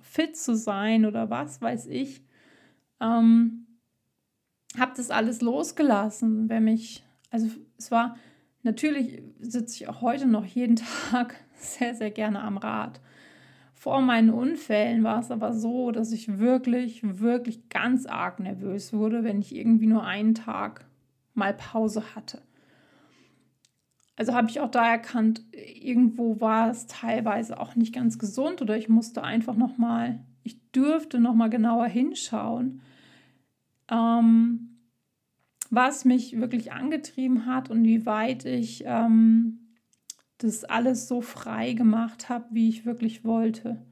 fit 0.00 0.36
zu 0.36 0.56
sein 0.56 1.04
oder 1.04 1.30
was 1.30 1.60
weiß 1.60 1.86
ich. 1.86 2.24
Ähm, 3.00 3.66
habe 4.78 4.92
das 4.96 5.10
alles 5.10 5.40
losgelassen, 5.40 6.48
wenn 6.48 6.64
mich, 6.64 7.04
also 7.30 7.48
es 7.78 7.90
war, 7.90 8.16
natürlich 8.62 9.22
sitze 9.40 9.76
ich 9.76 9.88
auch 9.88 10.00
heute 10.00 10.26
noch 10.26 10.44
jeden 10.44 10.76
Tag 11.10 11.36
sehr, 11.54 11.94
sehr 11.94 12.10
gerne 12.10 12.40
am 12.40 12.58
Rad. 12.58 13.00
Vor 13.74 14.00
meinen 14.00 14.30
Unfällen 14.30 15.04
war 15.04 15.20
es 15.20 15.30
aber 15.30 15.52
so, 15.52 15.90
dass 15.90 16.12
ich 16.12 16.38
wirklich, 16.38 17.00
wirklich 17.02 17.68
ganz 17.68 18.06
arg 18.06 18.40
nervös 18.40 18.92
wurde, 18.92 19.22
wenn 19.22 19.40
ich 19.40 19.54
irgendwie 19.54 19.86
nur 19.86 20.04
einen 20.04 20.34
Tag 20.34 20.86
mal 21.34 21.52
Pause 21.52 22.02
hatte 22.14 22.40
also 24.16 24.32
habe 24.34 24.48
ich 24.48 24.60
auch 24.60 24.70
da 24.70 24.90
erkannt, 24.90 25.42
irgendwo 25.52 26.40
war 26.40 26.70
es 26.70 26.86
teilweise 26.86 27.60
auch 27.60 27.76
nicht 27.76 27.94
ganz 27.94 28.18
gesund 28.18 28.62
oder 28.62 28.76
ich 28.76 28.88
musste 28.88 29.22
einfach 29.22 29.54
noch 29.56 29.76
mal, 29.76 30.20
ich 30.42 30.70
dürfte 30.72 31.20
noch 31.20 31.34
mal 31.34 31.50
genauer 31.50 31.86
hinschauen, 31.86 32.80
ähm, 33.90 34.75
was 35.70 36.04
mich 36.04 36.38
wirklich 36.38 36.72
angetrieben 36.72 37.46
hat 37.46 37.70
und 37.70 37.84
wie 37.84 38.06
weit 38.06 38.44
ich 38.44 38.84
ähm, 38.86 39.66
das 40.38 40.64
alles 40.64 41.08
so 41.08 41.20
frei 41.20 41.72
gemacht 41.72 42.28
habe, 42.28 42.46
wie 42.50 42.68
ich 42.68 42.84
wirklich 42.84 43.24
wollte. 43.24 43.82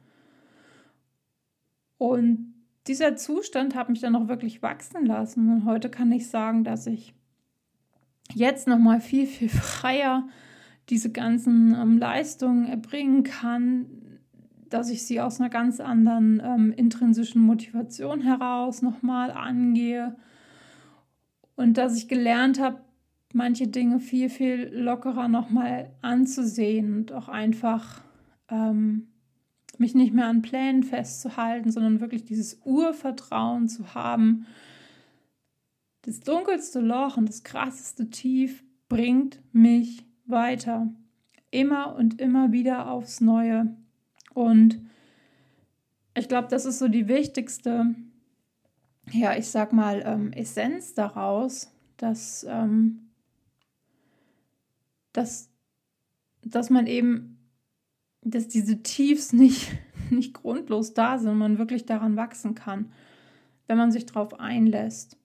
Und 1.99 2.55
dieser 2.87 3.17
Zustand 3.17 3.75
hat 3.75 3.89
mich 3.89 4.01
dann 4.01 4.15
auch 4.15 4.29
wirklich 4.29 4.63
wachsen 4.63 5.07
lassen. 5.07 5.51
Und 5.51 5.65
heute 5.65 5.89
kann 5.89 6.13
ich 6.13 6.29
sagen, 6.29 6.65
dass 6.65 6.87
ich 6.87 7.15
jetzt 8.35 8.69
noch 8.69 8.79
mal 8.79 9.01
viel, 9.01 9.27
viel 9.27 9.49
freier 9.49 10.29
diese 10.91 11.11
ganzen 11.11 11.75
ähm, 11.75 11.97
Leistungen 11.97 12.67
erbringen 12.67 13.23
kann, 13.23 13.87
dass 14.69 14.91
ich 14.91 15.07
sie 15.07 15.21
aus 15.21 15.41
einer 15.41 15.49
ganz 15.49 15.81
anderen 15.81 16.43
ähm, 16.45 16.73
intrinsischen 16.73 17.41
Motivation 17.41 18.21
heraus 18.21 18.83
nochmal 18.83 19.31
angehe 19.31 20.15
und 21.57 21.79
dass 21.79 21.97
ich 21.97 22.09
gelernt 22.09 22.61
habe, 22.61 22.81
manche 23.33 23.67
Dinge 23.67 24.01
viel, 24.01 24.29
viel 24.29 24.71
lockerer 24.73 25.29
nochmal 25.29 25.91
anzusehen 26.03 26.97
und 26.97 27.13
auch 27.13 27.29
einfach 27.29 28.03
ähm, 28.49 29.09
mich 29.79 29.95
nicht 29.95 30.15
mehr 30.15 30.27
an 30.27 30.43
Plänen 30.43 30.85
festzuhalten, 30.85 31.71
sondern 31.71 32.01
wirklich 32.01 32.25
dieses 32.25 32.61
Urvertrauen 32.65 33.69
zu 33.69 33.95
haben, 33.95 34.47
das 36.03 36.21
dunkelste 36.21 36.81
Loch 36.81 37.17
und 37.17 37.29
das 37.29 37.45
krasseste 37.45 38.11
Tief 38.11 38.63
bringt 38.89 39.41
mich 39.53 40.05
weiter. 40.27 40.93
Immer 41.51 41.97
und 41.97 42.21
immer 42.21 42.53
wieder 42.53 42.91
aufs 42.91 43.21
Neue. 43.21 43.75
Und 44.35 44.81
ich 46.17 46.29
glaube, 46.29 46.49
das 46.49 46.67
ist 46.67 46.79
so 46.79 46.89
die 46.89 47.09
wichtigste, 47.09 47.95
ja, 49.13 49.37
ich 49.37 49.49
sag 49.49 49.73
mal, 49.73 50.03
ähm, 50.05 50.33
Essenz 50.33 50.95
daraus, 50.95 51.73
dass, 51.97 52.45
ähm, 52.49 53.11
dass, 55.13 55.51
dass 56.43 56.71
man 56.71 56.87
eben, 56.87 57.39
dass 58.23 58.49
diese 58.49 58.83
Tiefs 58.83 59.33
nicht, 59.33 59.71
nicht 60.11 60.35
grundlos 60.35 60.95
da 60.95 61.19
sind 61.19 61.37
man 61.39 61.59
wirklich 61.59 61.87
daran 61.87 62.17
wachsen 62.17 62.55
kann, 62.55 62.93
wenn 63.67 63.79
man 63.79 63.93
sich 63.93 64.07
darauf 64.07 64.39
einlässt. 64.41 65.17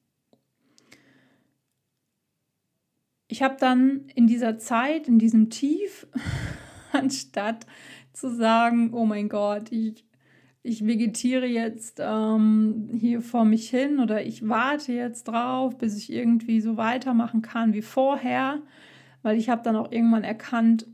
ich 3.30 3.44
habe 3.44 3.56
dann 3.60 4.08
in 4.16 4.28
dieser 4.28 4.58
Zeit, 4.58 5.08
in 5.08 5.20
diesem 5.20 5.50
Tief, 5.50 6.08
anstatt 6.92 7.66
zu 8.12 8.36
sagen, 8.36 8.94
oh 8.94 9.06
mein 9.06 9.30
Gott, 9.30 9.72
ich, 9.72 10.04
ich 10.70 10.86
vegetiere 10.86 11.48
jetzt 11.48 12.00
ähm, 12.00 12.90
hier 12.94 13.22
vor 13.22 13.44
mich 13.44 13.70
hin 13.70 14.00
oder 14.00 14.26
ich 14.26 14.48
warte 14.48 14.94
jetzt 14.94 15.28
drauf, 15.28 15.78
bis 15.78 15.98
ich 15.98 16.14
irgendwie 16.14 16.62
so 16.62 16.78
weitermachen 16.78 17.42
kann 17.42 17.74
wie 17.74 17.82
vorher, 17.82 18.62
weil 19.24 19.38
ich 19.38 19.50
habe 19.50 19.64
dann 19.64 19.76
auch 19.76 19.92
irgendwann 19.92 20.24
erkannt, 20.24 20.86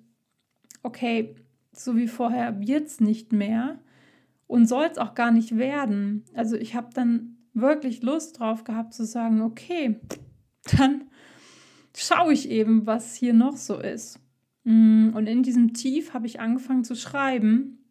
okay, 0.81 1.35
so 1.73 1.97
wie 1.97 2.07
vorher 2.07 2.61
wird 2.61 2.87
es 2.87 3.01
nicht 3.01 3.33
mehr 3.33 3.79
und 4.47 4.65
soll 4.65 4.85
es 4.85 4.97
auch 4.97 5.13
gar 5.13 5.31
nicht 5.31 5.57
werden. 5.57 6.23
Also 6.33 6.55
ich 6.55 6.73
habe 6.73 6.89
dann 6.93 7.35
wirklich 7.53 8.01
Lust 8.01 8.39
drauf 8.39 8.63
gehabt 8.63 8.93
zu 8.93 9.05
sagen, 9.05 9.41
okay, 9.41 9.99
dann 10.77 11.03
schaue 11.95 12.33
ich 12.33 12.49
eben, 12.49 12.85
was 12.85 13.13
hier 13.13 13.33
noch 13.33 13.57
so 13.57 13.77
ist. 13.77 14.19
Mm, 14.63 15.09
und 15.13 15.27
in 15.27 15.43
diesem 15.43 15.73
Tief 15.73 16.13
habe 16.13 16.27
ich 16.27 16.39
angefangen 16.39 16.85
zu 16.85 16.95
schreiben. 16.95 17.84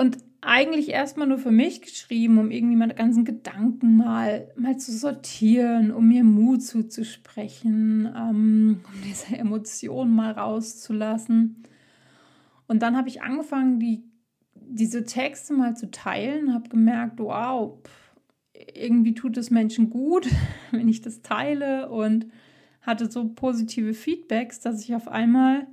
Und 0.00 0.16
eigentlich 0.40 0.88
erstmal 0.88 1.26
nur 1.26 1.36
für 1.36 1.50
mich 1.50 1.82
geschrieben, 1.82 2.38
um 2.38 2.50
irgendwie 2.50 2.76
meine 2.76 2.94
ganzen 2.94 3.26
Gedanken 3.26 3.98
mal, 3.98 4.50
mal 4.56 4.78
zu 4.78 4.96
sortieren, 4.96 5.92
um 5.92 6.08
mir 6.08 6.24
Mut 6.24 6.62
zuzusprechen, 6.62 8.10
ähm, 8.16 8.80
um 8.82 9.02
diese 9.06 9.36
Emotionen 9.36 10.16
mal 10.16 10.32
rauszulassen. 10.32 11.64
Und 12.66 12.80
dann 12.80 12.96
habe 12.96 13.10
ich 13.10 13.20
angefangen, 13.20 13.78
die, 13.78 14.02
diese 14.54 15.04
Texte 15.04 15.52
mal 15.52 15.76
zu 15.76 15.90
teilen, 15.90 16.54
habe 16.54 16.70
gemerkt, 16.70 17.20
wow, 17.20 17.78
pff, 17.84 18.14
irgendwie 18.74 19.12
tut 19.12 19.36
es 19.36 19.50
Menschen 19.50 19.90
gut, 19.90 20.26
wenn 20.70 20.88
ich 20.88 21.02
das 21.02 21.20
teile 21.20 21.90
und 21.90 22.24
hatte 22.80 23.10
so 23.10 23.28
positive 23.28 23.92
Feedbacks, 23.92 24.60
dass 24.60 24.82
ich 24.82 24.94
auf 24.94 25.08
einmal 25.08 25.66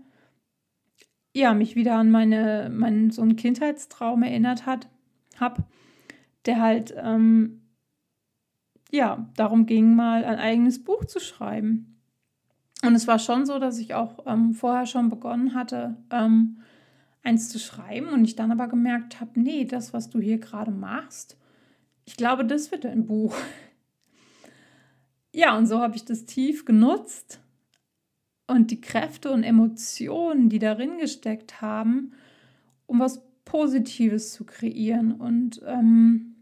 ja, 1.38 1.54
mich 1.54 1.76
wieder 1.76 1.96
an 1.96 2.10
meine, 2.10 2.70
meinen 2.74 3.12
so 3.12 3.22
einen 3.22 3.36
Kindheitstraum 3.36 4.24
erinnert 4.24 4.66
hat, 4.66 4.90
habe, 5.40 5.64
der 6.46 6.62
halt 6.62 6.96
ähm, 6.98 7.62
ja, 8.92 9.30
darum 9.36 9.66
ging, 9.66 9.96
mal 9.96 10.26
ein 10.26 10.40
eigenes 10.40 10.84
Buch 10.84 11.06
zu 11.06 11.20
schreiben. 11.20 12.02
Und 12.84 12.96
es 12.96 13.08
war 13.08 13.20
schon 13.20 13.46
so, 13.46 13.60
dass 13.60 13.78
ich 13.78 13.94
auch 13.94 14.26
ähm, 14.26 14.54
vorher 14.54 14.86
schon 14.86 15.10
begonnen 15.10 15.54
hatte, 15.54 15.98
ähm, 16.12 16.60
eins 17.24 17.50
zu 17.50 17.60
schreiben 17.60 18.10
und 18.10 18.24
ich 18.24 18.36
dann 18.36 18.52
aber 18.52 18.68
gemerkt 18.68 19.20
habe, 19.20 19.40
nee, 19.40 19.66
das, 19.66 19.94
was 19.94 20.10
du 20.10 20.20
hier 20.20 20.40
gerade 20.40 20.72
machst, 20.72 21.38
ich 22.06 22.16
glaube, 22.16 22.46
das 22.46 22.72
wird 22.72 22.86
ein 22.86 23.06
Buch. 23.06 23.36
Ja, 25.34 25.56
und 25.56 25.68
so 25.68 25.82
habe 25.82 25.96
ich 25.96 26.04
das 26.04 26.26
tief 26.26 26.66
genutzt 26.66 27.40
und 28.48 28.72
die 28.72 28.82
Kräfte 28.82 29.32
und 29.32 29.44
Emotionen, 29.44 30.50
die 30.50 30.60
darin 30.60 30.98
gesteckt 30.98 31.62
haben, 31.62 32.14
um 32.86 33.00
was 33.00 33.22
Positives 33.46 34.34
zu 34.34 34.46
kreieren. 34.46 35.12
Und 35.12 35.62
ähm, 35.66 36.36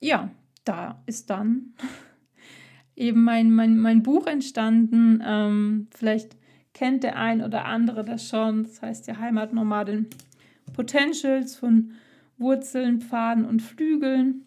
ja, 0.00 0.30
da 0.64 1.02
ist 1.06 1.30
dann 1.30 1.74
eben 2.96 3.22
mein, 3.22 3.52
mein, 3.52 3.78
mein 3.78 4.02
Buch 4.02 4.26
entstanden. 4.26 5.22
Ähm, 5.24 5.88
vielleicht 5.90 6.36
kennt 6.72 7.02
der 7.02 7.16
ein 7.16 7.42
oder 7.42 7.64
andere 7.64 8.04
das 8.04 8.28
schon. 8.28 8.64
Das 8.64 8.82
heißt 8.82 9.06
ja 9.06 9.18
Heimatnomadin 9.18 10.06
Potentials, 10.72 11.56
von 11.56 11.92
Wurzeln, 12.38 13.00
Pfaden 13.00 13.44
und 13.44 13.62
Flügeln. 13.62 14.42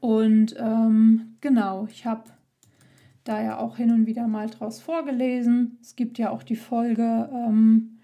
Und 0.00 0.54
ähm, 0.58 1.36
genau, 1.40 1.88
ich 1.90 2.06
habe 2.06 2.24
da 3.28 3.42
ja 3.42 3.58
auch 3.58 3.76
hin 3.76 3.90
und 3.92 4.06
wieder 4.06 4.26
mal 4.26 4.48
draus 4.48 4.80
vorgelesen. 4.80 5.78
Es 5.82 5.96
gibt 5.96 6.18
ja 6.18 6.30
auch 6.30 6.42
die 6.42 6.56
Folge 6.56 7.28
ähm, 7.32 7.98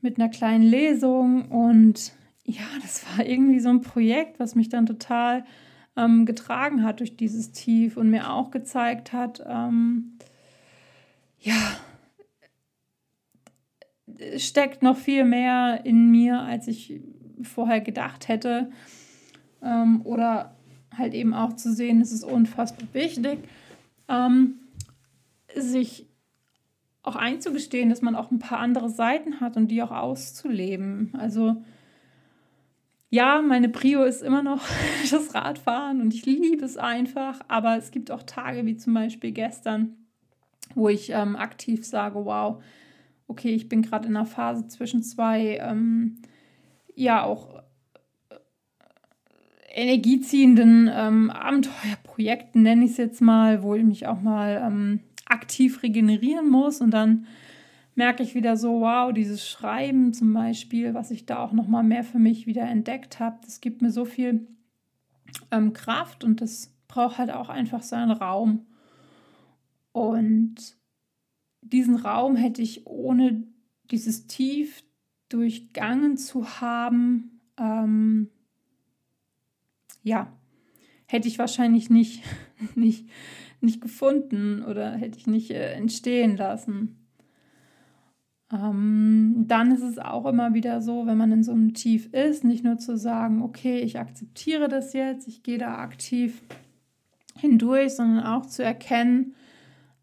mit 0.00 0.18
einer 0.18 0.28
kleinen 0.28 0.64
Lesung 0.64 1.48
und 1.48 2.12
ja, 2.44 2.64
das 2.82 3.04
war 3.06 3.26
irgendwie 3.26 3.60
so 3.60 3.68
ein 3.70 3.80
Projekt, 3.80 4.40
was 4.40 4.54
mich 4.54 4.68
dann 4.68 4.86
total 4.86 5.44
ähm, 5.96 6.26
getragen 6.26 6.82
hat 6.82 7.00
durch 7.00 7.16
dieses 7.16 7.52
Tief 7.52 7.96
und 7.96 8.10
mir 8.10 8.30
auch 8.30 8.50
gezeigt 8.50 9.12
hat, 9.12 9.42
ähm, 9.46 10.18
ja, 11.38 11.54
steckt 14.36 14.82
noch 14.82 14.96
viel 14.96 15.24
mehr 15.24 15.80
in 15.84 16.10
mir, 16.10 16.40
als 16.40 16.68
ich 16.68 17.00
vorher 17.42 17.80
gedacht 17.80 18.28
hätte. 18.28 18.70
Ähm, 19.62 20.02
oder 20.04 20.56
halt 20.96 21.14
eben 21.14 21.34
auch 21.34 21.54
zu 21.54 21.72
sehen, 21.72 22.00
es 22.00 22.12
ist 22.12 22.24
unfassbar 22.24 22.88
wichtig, 22.92 23.38
ähm, 24.08 24.60
sich 25.54 26.06
auch 27.02 27.16
einzugestehen, 27.16 27.90
dass 27.90 28.02
man 28.02 28.16
auch 28.16 28.30
ein 28.30 28.38
paar 28.38 28.58
andere 28.58 28.88
Seiten 28.88 29.40
hat 29.40 29.56
und 29.56 29.68
die 29.68 29.82
auch 29.82 29.90
auszuleben. 29.90 31.12
Also 31.18 31.62
ja, 33.10 33.42
meine 33.42 33.68
Prio 33.68 34.02
ist 34.02 34.22
immer 34.22 34.42
noch 34.42 34.66
das 35.10 35.34
Radfahren 35.34 36.00
und 36.00 36.14
ich 36.14 36.26
liebe 36.26 36.64
es 36.64 36.76
einfach, 36.76 37.40
aber 37.46 37.76
es 37.76 37.90
gibt 37.90 38.10
auch 38.10 38.22
Tage 38.22 38.66
wie 38.66 38.76
zum 38.76 38.94
Beispiel 38.94 39.32
gestern, 39.32 39.96
wo 40.74 40.88
ich 40.88 41.10
ähm, 41.10 41.36
aktiv 41.36 41.84
sage, 41.84 42.24
wow, 42.24 42.62
okay, 43.28 43.54
ich 43.54 43.68
bin 43.68 43.82
gerade 43.82 44.08
in 44.08 44.16
einer 44.16 44.26
Phase 44.26 44.66
zwischen 44.66 45.02
zwei, 45.02 45.58
ähm, 45.60 46.22
ja, 46.94 47.22
auch 47.22 47.62
energieziehenden 49.74 50.88
ähm, 50.92 51.30
Abenteuerprojekten, 51.30 52.62
nenne 52.62 52.84
ich 52.84 52.92
es 52.92 52.96
jetzt 52.96 53.20
mal, 53.20 53.62
wo 53.62 53.74
ich 53.74 53.84
mich 53.84 54.06
auch 54.06 54.20
mal 54.20 54.62
ähm, 54.64 55.00
aktiv 55.26 55.82
regenerieren 55.82 56.48
muss 56.48 56.80
und 56.80 56.92
dann 56.92 57.26
merke 57.96 58.22
ich 58.22 58.34
wieder 58.34 58.56
so, 58.56 58.80
wow, 58.80 59.12
dieses 59.12 59.46
Schreiben 59.46 60.12
zum 60.12 60.32
Beispiel, 60.32 60.94
was 60.94 61.10
ich 61.10 61.26
da 61.26 61.38
auch 61.38 61.52
noch 61.52 61.68
mal 61.68 61.82
mehr 61.82 62.04
für 62.04 62.18
mich 62.18 62.46
wieder 62.46 62.62
entdeckt 62.62 63.20
habe, 63.20 63.38
das 63.44 63.60
gibt 63.60 63.82
mir 63.82 63.90
so 63.90 64.04
viel 64.04 64.46
ähm, 65.50 65.72
Kraft 65.72 66.24
und 66.24 66.40
das 66.40 66.72
braucht 66.88 67.18
halt 67.18 67.30
auch 67.32 67.48
einfach 67.48 67.82
seinen 67.82 68.10
Raum. 68.10 68.66
Und 69.92 70.76
diesen 71.62 71.96
Raum 71.96 72.36
hätte 72.36 72.62
ich 72.62 72.86
ohne 72.86 73.44
dieses 73.90 74.26
Tief 74.26 74.84
durchgangen 75.28 76.16
zu 76.16 76.60
haben, 76.60 77.40
ähm, 77.58 78.30
ja, 80.04 80.32
hätte 81.06 81.26
ich 81.26 81.38
wahrscheinlich 81.40 81.90
nicht, 81.90 82.22
nicht, 82.76 83.08
nicht 83.60 83.80
gefunden 83.80 84.62
oder 84.62 84.92
hätte 84.92 85.18
ich 85.18 85.26
nicht 85.26 85.50
äh, 85.50 85.72
entstehen 85.72 86.36
lassen. 86.36 87.00
Ähm, 88.52 89.44
dann 89.48 89.72
ist 89.72 89.82
es 89.82 89.98
auch 89.98 90.26
immer 90.26 90.54
wieder 90.54 90.80
so, 90.80 91.06
wenn 91.06 91.16
man 91.16 91.32
in 91.32 91.42
so 91.42 91.52
einem 91.52 91.74
Tief 91.74 92.12
ist, 92.12 92.44
nicht 92.44 92.62
nur 92.62 92.78
zu 92.78 92.96
sagen, 92.96 93.42
okay, 93.42 93.80
ich 93.80 93.98
akzeptiere 93.98 94.68
das 94.68 94.92
jetzt, 94.92 95.26
ich 95.26 95.42
gehe 95.42 95.58
da 95.58 95.78
aktiv 95.78 96.42
hindurch, 97.36 97.94
sondern 97.94 98.24
auch 98.24 98.46
zu 98.46 98.62
erkennen, 98.62 99.34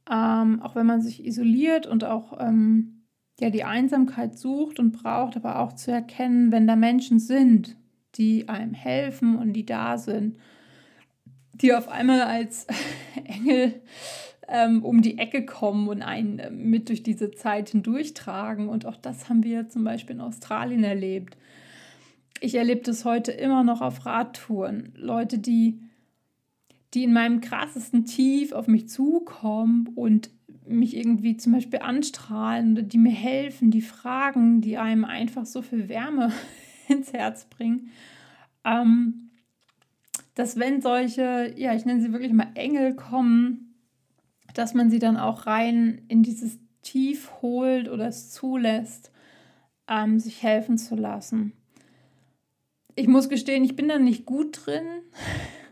ähm, 0.09 0.61
auch 0.61 0.75
wenn 0.75 0.87
man 0.87 1.01
sich 1.01 1.25
isoliert 1.25 1.85
und 1.87 2.03
auch 2.03 2.37
ähm, 2.39 3.05
ja, 3.39 3.51
die 3.51 3.63
Einsamkeit 3.63 4.37
sucht 4.37 4.79
und 4.79 4.91
braucht, 4.91 5.37
aber 5.37 5.59
auch 5.59 5.73
zu 5.73 5.91
erkennen, 5.91 6.51
wenn 6.51 6.67
da 6.67 6.75
Menschen 6.75 7.19
sind, 7.19 7.77
die 8.15 8.49
einem 8.49 8.73
helfen 8.73 9.37
und 9.37 9.53
die 9.53 9.65
da 9.65 9.97
sind, 9.97 10.37
die 11.53 11.73
auf 11.73 11.87
einmal 11.87 12.21
als 12.21 12.67
Engel 13.25 13.81
ähm, 14.51 14.83
um 14.83 15.01
die 15.01 15.17
Ecke 15.17 15.45
kommen 15.45 15.87
und 15.87 16.01
einen 16.01 16.39
äh, 16.39 16.51
mit 16.51 16.89
durch 16.89 17.03
diese 17.03 17.31
Zeit 17.31 17.69
hindurchtragen. 17.69 18.67
Und 18.67 18.85
auch 18.85 18.97
das 18.97 19.29
haben 19.29 19.43
wir 19.43 19.69
zum 19.69 19.83
Beispiel 19.83 20.15
in 20.15 20.21
Australien 20.21 20.83
erlebt. 20.83 21.37
Ich 22.41 22.55
erlebe 22.55 22.81
das 22.81 23.05
heute 23.05 23.31
immer 23.31 23.63
noch 23.63 23.81
auf 23.81 24.05
Radtouren. 24.05 24.91
Leute, 24.95 25.39
die, 25.39 25.79
die 26.93 27.03
in 27.03 27.13
meinem 27.13 27.39
krassesten 27.39 28.05
Tief 28.05 28.51
auf 28.51 28.67
mich 28.67 28.89
zukommen 28.89 29.89
und 29.95 30.31
mich 30.67 30.95
irgendwie 30.95 31.37
zum 31.37 31.53
Beispiel 31.53 31.79
anstrahlen, 31.79 32.87
die 32.87 32.97
mir 32.97 33.11
helfen, 33.11 33.71
die 33.71 33.81
fragen, 33.81 34.61
die 34.61 34.77
einem 34.77 35.05
einfach 35.05 35.45
so 35.45 35.61
viel 35.61 35.87
Wärme 35.87 36.31
ins 36.91 37.13
Herz 37.13 37.45
bringen. 37.45 37.91
Ähm, 38.63 39.29
dass 40.35 40.57
wenn 40.57 40.81
solche, 40.81 41.53
ja, 41.57 41.73
ich 41.73 41.85
nenne 41.85 42.01
sie 42.01 42.13
wirklich 42.13 42.33
mal 42.33 42.51
Engel 42.55 42.95
kommen, 42.95 43.75
dass 44.53 44.73
man 44.73 44.89
sie 44.89 44.99
dann 44.99 45.17
auch 45.17 45.45
rein 45.45 46.01
in 46.07 46.23
dieses 46.23 46.59
Tief 46.81 47.31
holt 47.41 47.89
oder 47.89 48.07
es 48.07 48.31
zulässt, 48.31 49.11
ähm, 49.87 50.19
sich 50.19 50.43
helfen 50.43 50.77
zu 50.77 50.95
lassen. 50.95 51.53
Ich 52.95 53.07
muss 53.07 53.29
gestehen, 53.29 53.63
ich 53.63 53.75
bin 53.75 53.87
da 53.87 53.99
nicht 53.99 54.25
gut 54.25 54.65
drin. 54.65 54.85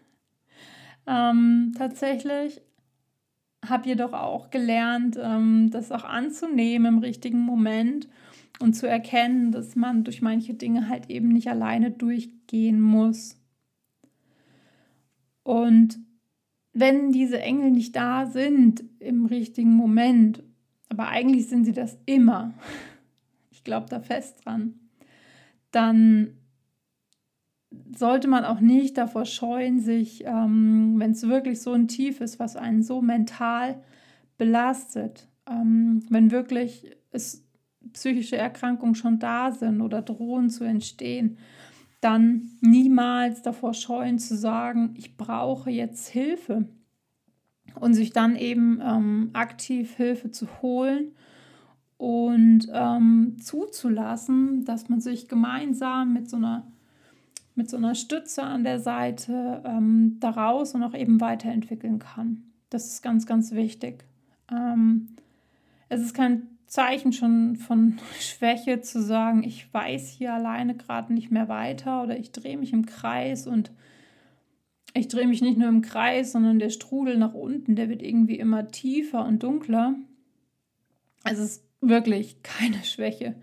ähm, 1.07 1.73
tatsächlich 1.77 2.61
habe 3.67 3.87
jedoch 3.87 4.13
auch 4.13 4.51
gelernt, 4.51 5.17
ähm, 5.21 5.69
das 5.71 5.91
auch 5.91 6.03
anzunehmen 6.03 6.95
im 6.95 6.99
richtigen 6.99 7.39
Moment 7.39 8.07
und 8.61 8.73
zu 8.73 8.87
erkennen, 8.87 9.51
dass 9.51 9.75
man 9.75 10.03
durch 10.03 10.21
manche 10.21 10.53
Dinge 10.53 10.89
halt 10.89 11.09
eben 11.09 11.29
nicht 11.29 11.47
alleine 11.49 11.91
durchgehen 11.91 12.81
muss. 12.81 13.37
Und 15.43 15.99
wenn 16.73 17.11
diese 17.11 17.41
Engel 17.41 17.71
nicht 17.71 17.95
da 17.95 18.25
sind 18.25 18.83
im 18.99 19.25
richtigen 19.25 19.73
Moment, 19.73 20.43
aber 20.89 21.07
eigentlich 21.07 21.47
sind 21.47 21.65
sie 21.65 21.73
das 21.73 21.97
immer, 22.05 22.53
ich 23.51 23.63
glaube 23.63 23.87
da 23.89 23.99
fest 23.99 24.45
dran, 24.45 24.75
dann 25.71 26.35
sollte 27.95 28.27
man 28.27 28.45
auch 28.45 28.59
nicht 28.59 28.97
davor 28.97 29.25
scheuen, 29.25 29.79
sich, 29.79 30.23
ähm, 30.25 30.95
wenn 30.97 31.11
es 31.11 31.27
wirklich 31.27 31.61
so 31.61 31.73
ein 31.73 31.87
Tief 31.87 32.19
ist, 32.19 32.39
was 32.39 32.55
einen 32.55 32.81
so 32.81 33.01
mental 33.01 33.83
belastet, 34.37 35.27
ähm, 35.47 36.03
wenn 36.09 36.31
wirklich 36.31 36.95
es 37.11 37.48
psychische 37.93 38.37
Erkrankungen 38.37 38.95
schon 38.95 39.19
da 39.19 39.51
sind 39.51 39.81
oder 39.81 40.01
drohen 40.01 40.49
zu 40.49 40.63
entstehen, 40.63 41.37
dann 42.01 42.51
niemals 42.61 43.41
davor 43.41 43.73
scheuen 43.73 44.19
zu 44.19 44.37
sagen, 44.37 44.93
ich 44.95 45.17
brauche 45.17 45.69
jetzt 45.69 46.07
Hilfe 46.07 46.67
und 47.79 47.93
sich 47.93 48.11
dann 48.11 48.35
eben 48.35 48.79
ähm, 48.81 49.29
aktiv 49.33 49.95
Hilfe 49.95 50.31
zu 50.31 50.47
holen 50.61 51.11
und 51.97 52.67
ähm, 52.71 53.37
zuzulassen, 53.41 54.63
dass 54.63 54.87
man 54.87 55.01
sich 55.01 55.27
gemeinsam 55.27 56.13
mit 56.13 56.29
so 56.29 56.37
einer 56.37 56.65
mit 57.55 57.69
so 57.69 57.75
einer 57.75 57.93
Stütze 57.93 58.41
an 58.41 58.63
der 58.63 58.79
Seite 58.79 59.61
ähm, 59.65 60.15
daraus 60.21 60.75
und 60.75 60.83
auch 60.83 60.93
eben 60.93 61.19
weiterentwickeln 61.19 61.99
kann. 61.99 62.45
Das 62.69 62.85
ist 62.85 63.03
ganz, 63.03 63.25
ganz 63.25 63.51
wichtig. 63.51 64.05
Ähm, 64.49 65.09
es 65.89 65.99
ist 65.99 66.13
kein 66.13 66.47
Zeichen 66.69 67.11
schon 67.11 67.55
von 67.55 67.99
Schwäche 68.19 68.81
zu 68.81 69.01
sagen, 69.01 69.43
ich 69.43 69.73
weiß 69.73 70.07
hier 70.09 70.33
alleine 70.33 70.75
gerade 70.75 71.13
nicht 71.13 71.31
mehr 71.31 71.49
weiter 71.49 72.03
oder 72.03 72.17
ich 72.17 72.31
drehe 72.31 72.57
mich 72.57 72.71
im 72.71 72.85
Kreis 72.85 73.47
und 73.47 73.71
ich 74.93 75.07
drehe 75.07 75.27
mich 75.27 75.41
nicht 75.41 75.57
nur 75.57 75.67
im 75.67 75.81
Kreis, 75.81 76.31
sondern 76.31 76.59
der 76.59 76.69
Strudel 76.69 77.17
nach 77.17 77.33
unten, 77.33 77.75
der 77.75 77.89
wird 77.89 78.01
irgendwie 78.01 78.39
immer 78.39 78.67
tiefer 78.69 79.25
und 79.25 79.43
dunkler. 79.43 79.95
Es 81.23 81.37
ist 81.37 81.63
wirklich 81.81 82.41
keine 82.43 82.77
Schwäche, 82.83 83.35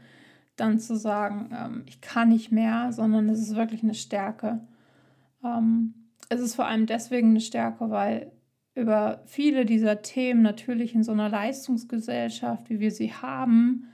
dann 0.56 0.78
zu 0.78 0.96
sagen, 0.96 1.50
ähm, 1.52 1.82
ich 1.86 2.00
kann 2.00 2.30
nicht 2.30 2.50
mehr, 2.50 2.92
sondern 2.92 3.28
es 3.28 3.40
ist 3.40 3.56
wirklich 3.56 3.82
eine 3.82 3.94
Stärke. 3.94 4.66
Ähm, 5.44 5.94
es 6.28 6.40
ist 6.40 6.56
vor 6.56 6.66
allem 6.66 6.86
deswegen 6.86 7.30
eine 7.30 7.40
Stärke, 7.40 7.90
weil 7.90 8.32
über 8.76 9.22
viele 9.24 9.64
dieser 9.64 10.02
Themen 10.02 10.42
natürlich 10.42 10.94
in 10.94 11.02
so 11.02 11.12
einer 11.12 11.30
Leistungsgesellschaft, 11.30 12.68
wie 12.68 12.78
wir 12.78 12.90
sie 12.90 13.12
haben, 13.12 13.88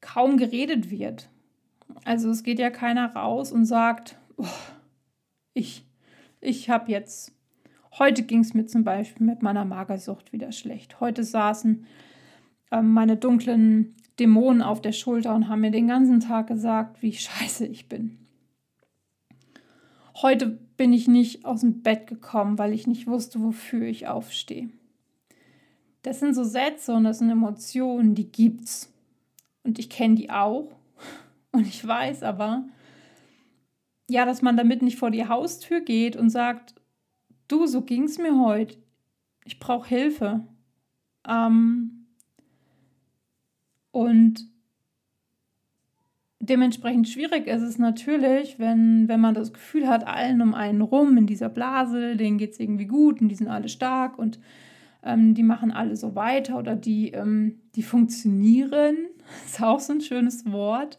kaum 0.00 0.36
geredet 0.36 0.90
wird. 0.90 1.30
Also 2.04 2.30
es 2.30 2.42
geht 2.42 2.58
ja 2.58 2.70
keiner 2.70 3.14
raus 3.14 3.50
und 3.50 3.64
sagt, 3.64 4.18
oh, 4.36 4.46
ich, 5.54 5.86
ich 6.40 6.68
habe 6.68 6.90
jetzt, 6.92 7.32
heute 7.98 8.24
ging 8.24 8.40
es 8.40 8.52
mir 8.52 8.66
zum 8.66 8.84
Beispiel 8.84 9.26
mit 9.26 9.42
meiner 9.42 9.64
Magersucht 9.64 10.32
wieder 10.32 10.52
schlecht. 10.52 11.00
Heute 11.00 11.24
saßen 11.24 11.86
äh, 12.72 12.82
meine 12.82 13.16
dunklen 13.16 13.96
Dämonen 14.18 14.60
auf 14.60 14.82
der 14.82 14.92
Schulter 14.92 15.34
und 15.34 15.48
haben 15.48 15.62
mir 15.62 15.70
den 15.70 15.88
ganzen 15.88 16.20
Tag 16.20 16.48
gesagt, 16.48 17.00
wie 17.02 17.14
scheiße 17.14 17.66
ich 17.66 17.88
bin. 17.88 18.18
Heute 20.22 20.46
bin 20.46 20.92
ich 20.92 21.08
nicht 21.08 21.44
aus 21.44 21.62
dem 21.62 21.82
Bett 21.82 22.06
gekommen, 22.06 22.56
weil 22.56 22.72
ich 22.72 22.86
nicht 22.86 23.08
wusste, 23.08 23.42
wofür 23.42 23.86
ich 23.86 24.06
aufstehe. 24.06 24.70
Das 26.02 26.20
sind 26.20 26.34
so 26.34 26.44
Sätze 26.44 26.94
und 26.94 27.02
das 27.02 27.18
sind 27.18 27.30
Emotionen, 27.30 28.14
die 28.14 28.30
gibt's. 28.30 28.92
Und 29.64 29.80
ich 29.80 29.90
kenne 29.90 30.14
die 30.14 30.30
auch. 30.30 30.70
Und 31.52 31.66
ich 31.66 31.86
weiß 31.86 32.22
aber, 32.22 32.64
ja, 34.08 34.24
dass 34.24 34.40
man 34.40 34.56
damit 34.56 34.80
nicht 34.80 34.98
vor 34.98 35.10
die 35.10 35.28
Haustür 35.28 35.82
geht 35.82 36.16
und 36.16 36.30
sagt, 36.30 36.74
du, 37.46 37.66
so 37.66 37.82
ging 37.82 38.04
es 38.04 38.16
mir 38.16 38.38
heute. 38.38 38.78
Ich 39.44 39.58
brauche 39.58 39.86
Hilfe. 39.86 40.46
Ähm, 41.28 42.06
und 43.90 44.48
dementsprechend 46.42 47.08
schwierig 47.08 47.46
ist 47.46 47.62
es 47.62 47.78
natürlich, 47.78 48.58
wenn, 48.58 49.06
wenn 49.08 49.20
man 49.20 49.34
das 49.34 49.52
Gefühl 49.52 49.88
hat, 49.88 50.06
allen 50.06 50.42
um 50.42 50.54
einen 50.54 50.82
rum 50.82 51.16
in 51.16 51.26
dieser 51.26 51.48
Blase, 51.48 52.16
denen 52.16 52.36
geht 52.36 52.52
es 52.52 52.60
irgendwie 52.60 52.86
gut 52.86 53.20
und 53.20 53.28
die 53.28 53.36
sind 53.36 53.48
alle 53.48 53.68
stark 53.68 54.18
und 54.18 54.40
ähm, 55.04 55.34
die 55.34 55.44
machen 55.44 55.70
alle 55.70 55.96
so 55.96 56.16
weiter 56.16 56.58
oder 56.58 56.74
die, 56.74 57.12
ähm, 57.12 57.60
die 57.76 57.84
funktionieren. 57.84 58.96
Ist 59.46 59.62
auch 59.62 59.80
so 59.80 59.92
ein 59.92 60.00
schönes 60.00 60.50
Wort. 60.50 60.98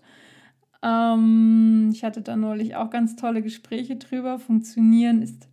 Ähm, 0.82 1.90
ich 1.94 2.06
hatte 2.06 2.22
da 2.22 2.38
neulich 2.38 2.78
auch 2.78 2.90
ganz 2.90 3.18
tolle 3.18 3.42
Gespräche 3.42 3.98
drüber. 3.98 4.40
Funktionieren 4.40 5.22
ist 5.22 5.48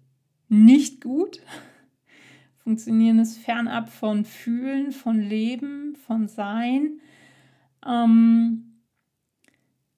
nicht 0.49 1.01
gut. 1.01 1.41
Funktionieren 2.59 3.19
ist 3.19 3.39
fernab 3.39 3.89
von 3.89 4.25
Fühlen, 4.25 4.93
von 4.93 5.21
Leben, 5.21 5.97
von 6.07 6.29
Sein. 6.29 7.01
Ähm, 7.87 8.70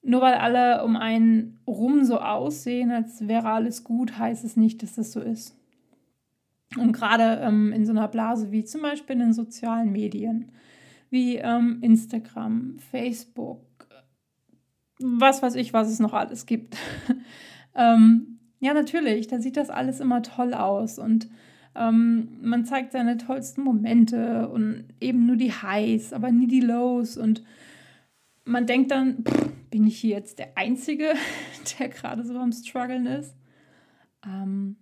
nur 0.03 0.21
weil 0.21 0.35
alle 0.35 0.83
um 0.83 0.97
einen 0.97 1.59
rum 1.65 2.03
so 2.03 2.19
aussehen, 2.19 2.91
als 2.91 3.27
wäre 3.27 3.49
alles 3.49 3.83
gut, 3.83 4.17
heißt 4.19 4.43
es 4.43 4.57
nicht, 4.57 4.83
dass 4.83 4.95
das 4.95 5.13
so 5.13 5.21
ist. 5.21 5.57
Und 6.77 6.91
gerade 6.91 7.41
ähm, 7.41 7.71
in 7.71 7.85
so 7.85 7.91
einer 7.91 8.07
Blase 8.07 8.51
wie 8.51 8.65
zum 8.65 8.81
Beispiel 8.81 9.13
in 9.13 9.19
den 9.19 9.33
sozialen 9.33 9.91
Medien, 9.91 10.51
wie 11.09 11.37
ähm, 11.37 11.79
Instagram, 11.81 12.77
Facebook, 12.91 13.61
was 14.99 15.41
weiß 15.41 15.55
ich, 15.55 15.73
was 15.73 15.89
es 15.89 15.99
noch 15.99 16.13
alles 16.13 16.45
gibt. 16.45 16.75
ähm, 17.75 18.39
ja, 18.59 18.73
natürlich, 18.73 19.27
da 19.27 19.39
sieht 19.39 19.57
das 19.57 19.69
alles 19.69 19.99
immer 19.99 20.21
toll 20.21 20.53
aus 20.53 20.99
und 20.99 21.29
ähm, 21.75 22.29
man 22.41 22.65
zeigt 22.65 22.91
seine 22.91 23.17
tollsten 23.17 23.61
Momente 23.61 24.49
und 24.49 24.85
eben 24.99 25.25
nur 25.25 25.35
die 25.37 25.51
Highs, 25.51 26.13
aber 26.13 26.31
nie 26.31 26.47
die 26.47 26.61
Lows 26.61 27.17
und 27.17 27.43
man 28.45 28.65
denkt 28.65 28.91
dann, 28.91 29.23
pff, 29.23 29.51
bin 29.69 29.87
ich 29.87 29.99
hier 29.99 30.17
jetzt 30.17 30.39
der 30.39 30.57
Einzige, 30.57 31.13
der 31.79 31.89
gerade 31.89 32.23
so 32.23 32.37
am 32.37 32.51
Struggeln 32.51 33.05
ist? 33.05 33.35
Ähm, 34.25 34.77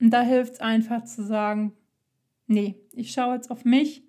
und 0.00 0.10
da 0.10 0.22
hilft 0.22 0.54
es 0.54 0.60
einfach 0.60 1.04
zu 1.04 1.24
sagen, 1.24 1.72
nee, 2.46 2.76
ich 2.92 3.12
schaue 3.12 3.34
jetzt 3.34 3.50
auf 3.50 3.64
mich. 3.64 4.02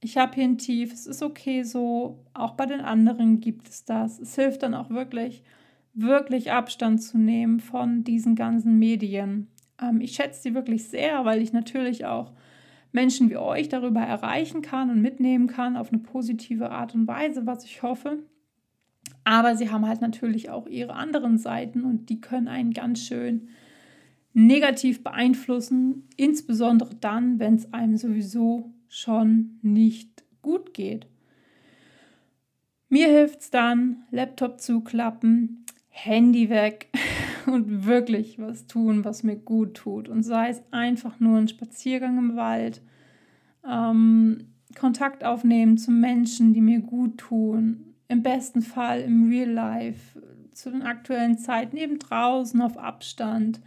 Ich 0.00 0.16
habe 0.16 0.34
hier 0.34 0.44
ein 0.44 0.58
Tief, 0.58 0.92
es 0.92 1.06
ist 1.06 1.22
okay 1.22 1.62
so. 1.62 2.24
Auch 2.34 2.52
bei 2.52 2.66
den 2.66 2.80
anderen 2.80 3.40
gibt 3.40 3.68
es 3.68 3.84
das. 3.84 4.18
Es 4.18 4.34
hilft 4.34 4.62
dann 4.62 4.74
auch 4.74 4.90
wirklich, 4.90 5.42
wirklich 5.92 6.52
Abstand 6.52 7.02
zu 7.02 7.18
nehmen 7.18 7.60
von 7.60 8.04
diesen 8.04 8.36
ganzen 8.36 8.78
Medien. 8.78 9.48
Ähm, 9.82 10.00
ich 10.00 10.14
schätze 10.14 10.42
sie 10.42 10.54
wirklich 10.54 10.88
sehr, 10.88 11.24
weil 11.24 11.42
ich 11.42 11.52
natürlich 11.52 12.04
auch 12.04 12.32
Menschen 12.96 13.28
wie 13.28 13.36
euch 13.36 13.68
darüber 13.68 14.00
erreichen 14.00 14.62
kann 14.62 14.90
und 14.90 15.02
mitnehmen 15.02 15.48
kann 15.48 15.76
auf 15.76 15.92
eine 15.92 16.00
positive 16.02 16.70
Art 16.70 16.94
und 16.94 17.06
Weise, 17.06 17.46
was 17.46 17.64
ich 17.64 17.82
hoffe. 17.82 18.20
Aber 19.22 19.54
sie 19.54 19.70
haben 19.70 19.86
halt 19.86 20.00
natürlich 20.00 20.48
auch 20.48 20.66
ihre 20.66 20.94
anderen 20.94 21.36
Seiten 21.36 21.84
und 21.84 22.08
die 22.08 22.22
können 22.22 22.48
einen 22.48 22.72
ganz 22.72 23.00
schön 23.00 23.48
negativ 24.32 25.04
beeinflussen, 25.04 26.08
insbesondere 26.16 26.94
dann, 26.94 27.38
wenn 27.38 27.56
es 27.56 27.72
einem 27.72 27.98
sowieso 27.98 28.72
schon 28.88 29.58
nicht 29.60 30.24
gut 30.40 30.72
geht. 30.72 31.06
Mir 32.88 33.08
hilft 33.08 33.40
es 33.42 33.50
dann, 33.50 34.04
Laptop 34.10 34.60
zuklappen, 34.60 35.66
Handy 35.88 36.48
weg 36.48 36.88
und 37.52 37.86
wirklich 37.86 38.38
was 38.38 38.66
tun, 38.66 39.04
was 39.04 39.22
mir 39.22 39.36
gut 39.36 39.74
tut. 39.74 40.08
Und 40.08 40.22
sei 40.22 40.50
es 40.50 40.62
einfach 40.70 41.20
nur 41.20 41.38
ein 41.38 41.48
Spaziergang 41.48 42.18
im 42.18 42.36
Wald, 42.36 42.82
ähm, 43.68 44.48
Kontakt 44.78 45.24
aufnehmen 45.24 45.78
zu 45.78 45.90
Menschen, 45.90 46.52
die 46.52 46.60
mir 46.60 46.80
gut 46.80 47.18
tun, 47.18 47.94
im 48.08 48.22
besten 48.22 48.62
Fall 48.62 49.00
im 49.00 49.28
Real 49.28 49.50
Life, 49.50 50.20
zu 50.52 50.70
den 50.70 50.82
aktuellen 50.82 51.38
Zeiten, 51.38 51.76
eben 51.76 51.98
draußen 51.98 52.60
auf 52.62 52.78
Abstand. 52.78 53.60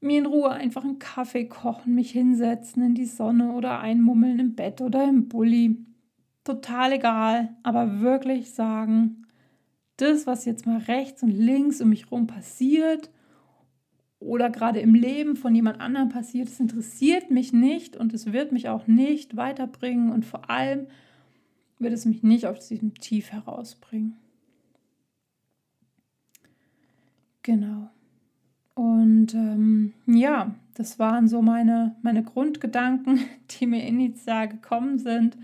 Mir 0.00 0.18
in 0.18 0.26
Ruhe 0.26 0.50
einfach 0.50 0.84
einen 0.84 0.98
Kaffee 0.98 1.46
kochen, 1.46 1.94
mich 1.94 2.10
hinsetzen 2.10 2.82
in 2.82 2.94
die 2.94 3.06
Sonne 3.06 3.52
oder 3.52 3.80
einmummeln 3.80 4.38
im 4.38 4.54
Bett 4.54 4.80
oder 4.80 5.08
im 5.08 5.28
Bulli. 5.28 5.78
Total 6.42 6.92
egal, 6.92 7.56
aber 7.62 8.00
wirklich 8.00 8.52
sagen, 8.52 9.23
das, 9.96 10.26
was 10.26 10.44
jetzt 10.44 10.66
mal 10.66 10.78
rechts 10.78 11.22
und 11.22 11.30
links 11.30 11.80
um 11.80 11.88
mich 11.90 12.04
herum 12.06 12.26
passiert 12.26 13.10
oder 14.18 14.50
gerade 14.50 14.80
im 14.80 14.94
Leben 14.94 15.36
von 15.36 15.54
jemand 15.54 15.80
anderem 15.80 16.08
passiert, 16.08 16.48
das 16.48 16.60
interessiert 16.60 17.30
mich 17.30 17.52
nicht 17.52 17.96
und 17.96 18.14
es 18.14 18.32
wird 18.32 18.52
mich 18.52 18.68
auch 18.68 18.86
nicht 18.86 19.36
weiterbringen 19.36 20.10
und 20.10 20.24
vor 20.24 20.50
allem 20.50 20.86
wird 21.78 21.92
es 21.92 22.04
mich 22.04 22.22
nicht 22.22 22.46
aus 22.46 22.68
diesem 22.68 22.94
Tief 22.94 23.32
herausbringen. 23.32 24.16
Genau. 27.42 27.90
Und 28.74 29.34
ähm, 29.34 29.92
ja, 30.06 30.54
das 30.74 30.98
waren 30.98 31.28
so 31.28 31.42
meine, 31.42 31.94
meine 32.02 32.24
Grundgedanken, 32.24 33.20
die 33.50 33.66
mir 33.66 33.86
initial 33.86 34.48
gekommen 34.48 34.98
sind. 34.98 35.36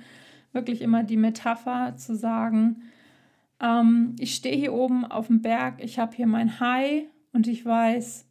Wirklich 0.53 0.83
immer 0.83 1.05
die 1.05 1.17
Metapher 1.19 1.97
zu 1.97 2.17
sagen, 2.17 2.83
ähm, 3.61 4.17
ich 4.19 4.35
stehe 4.35 4.57
hier 4.57 4.73
oben 4.73 5.05
auf 5.05 5.29
dem 5.29 5.43
Berg, 5.43 5.83
ich 5.83 5.99
habe 5.99 6.15
hier 6.17 6.27
mein 6.27 6.61
High 6.61 7.05
und 7.33 7.47
ich 7.47 7.65
weiß, 7.65 8.27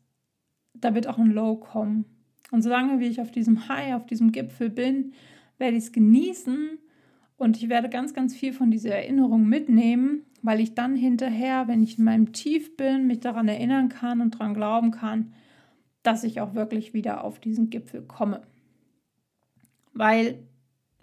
da 0.73 0.95
wird 0.95 1.07
auch 1.07 1.17
ein 1.17 1.31
Low 1.31 1.55
kommen. 1.55 2.05
Und 2.51 2.61
solange 2.61 2.99
wie 2.99 3.07
ich 3.07 3.21
auf 3.21 3.31
diesem 3.31 3.67
High, 3.69 3.93
auf 3.93 4.05
diesem 4.05 4.31
Gipfel 4.31 4.69
bin, 4.69 5.13
werde 5.57 5.77
ich 5.77 5.83
es 5.83 5.91
genießen 5.91 6.79
und 7.37 7.57
ich 7.57 7.69
werde 7.69 7.89
ganz, 7.89 8.13
ganz 8.13 8.35
viel 8.35 8.53
von 8.53 8.71
dieser 8.71 8.95
Erinnerung 8.95 9.47
mitnehmen, 9.47 10.25
weil 10.41 10.59
ich 10.59 10.73
dann 10.73 10.95
hinterher, 10.95 11.67
wenn 11.67 11.83
ich 11.83 11.99
in 11.99 12.05
meinem 12.05 12.33
Tief 12.33 12.75
bin, 12.75 13.07
mich 13.07 13.19
daran 13.19 13.47
erinnern 13.47 13.89
kann 13.89 14.21
und 14.21 14.35
daran 14.35 14.53
glauben 14.53 14.91
kann, 14.91 15.33
dass 16.01 16.23
ich 16.23 16.41
auch 16.41 16.55
wirklich 16.55 16.93
wieder 16.93 17.23
auf 17.23 17.39
diesen 17.39 17.69
Gipfel 17.69 18.01
komme. 18.01 18.41
Weil 19.93 20.39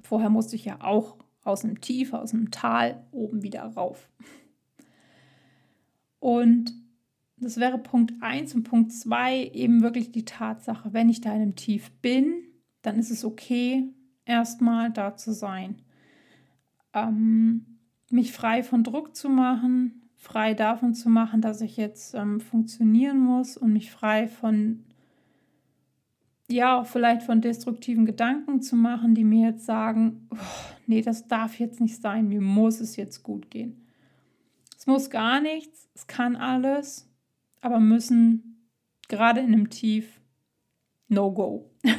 vorher 0.01 0.31
musste 0.31 0.57
ich 0.57 0.65
ja 0.65 0.79
auch 0.81 1.17
aus 1.47 1.63
dem 1.63 1.81
Tief, 1.81 2.13
aus 2.13 2.31
dem 2.31 2.51
Tal 2.51 3.05
oben 3.13 3.43
wieder 3.43 3.63
rauf. 3.63 4.09
Und 6.19 6.73
das 7.37 7.59
wäre 7.59 7.79
Punkt 7.79 8.15
1 8.21 8.55
und 8.55 8.65
Punkt 8.65 8.93
2 8.93 9.51
eben 9.53 9.83
wirklich 9.83 10.11
die 10.11 10.25
Tatsache, 10.25 10.93
wenn 10.93 11.09
ich 11.09 11.21
da 11.21 11.31
in 11.35 11.43
einem 11.43 11.57
Tief 11.57 11.91
bin, 12.01 12.45
dann 12.83 12.99
ist 12.99 13.11
es 13.11 13.25
okay, 13.25 13.93
erstmal 14.25 14.91
da 14.91 15.17
zu 15.17 15.33
sein 15.33 15.83
ähm, 16.97 17.79
mich 18.11 18.33
frei 18.33 18.63
von 18.63 18.83
Druck 18.83 19.15
zu 19.15 19.29
machen, 19.29 20.09
frei 20.17 20.55
davon 20.55 20.95
zu 20.95 21.09
machen, 21.11 21.41
dass 21.43 21.61
ich 21.61 21.77
jetzt 21.77 22.15
ähm, 22.15 22.41
funktionieren 22.41 23.19
muss 23.19 23.57
und 23.57 23.73
mich 23.73 23.91
frei 23.91 24.27
von, 24.27 24.85
ja, 26.49 26.81
auch 26.81 26.87
vielleicht 26.87 27.23
von 27.23 27.41
destruktiven 27.41 28.07
Gedanken 28.07 28.63
zu 28.63 28.77
machen, 28.77 29.15
die 29.15 29.25
mir 29.25 29.51
jetzt 29.51 29.67
sagen, 29.67 30.29
oh, 30.31 30.37
nee, 30.87 31.03
das 31.03 31.27
darf 31.27 31.59
jetzt 31.59 31.81
nicht 31.81 32.01
sein, 32.01 32.29
mir 32.29 32.41
muss 32.41 32.81
es 32.81 32.97
jetzt 32.97 33.23
gut 33.23 33.51
gehen. 33.51 33.87
Es 34.79 34.87
muss 34.87 35.11
gar 35.11 35.41
nichts, 35.41 35.89
es 35.95 36.07
kann 36.07 36.37
alles, 36.37 37.11
aber 37.61 37.81
müssen 37.81 38.69
gerade 39.09 39.41
in 39.41 39.53
einem 39.53 39.71
Tief 39.71 40.21
no 41.09 41.33
go. 41.33 41.71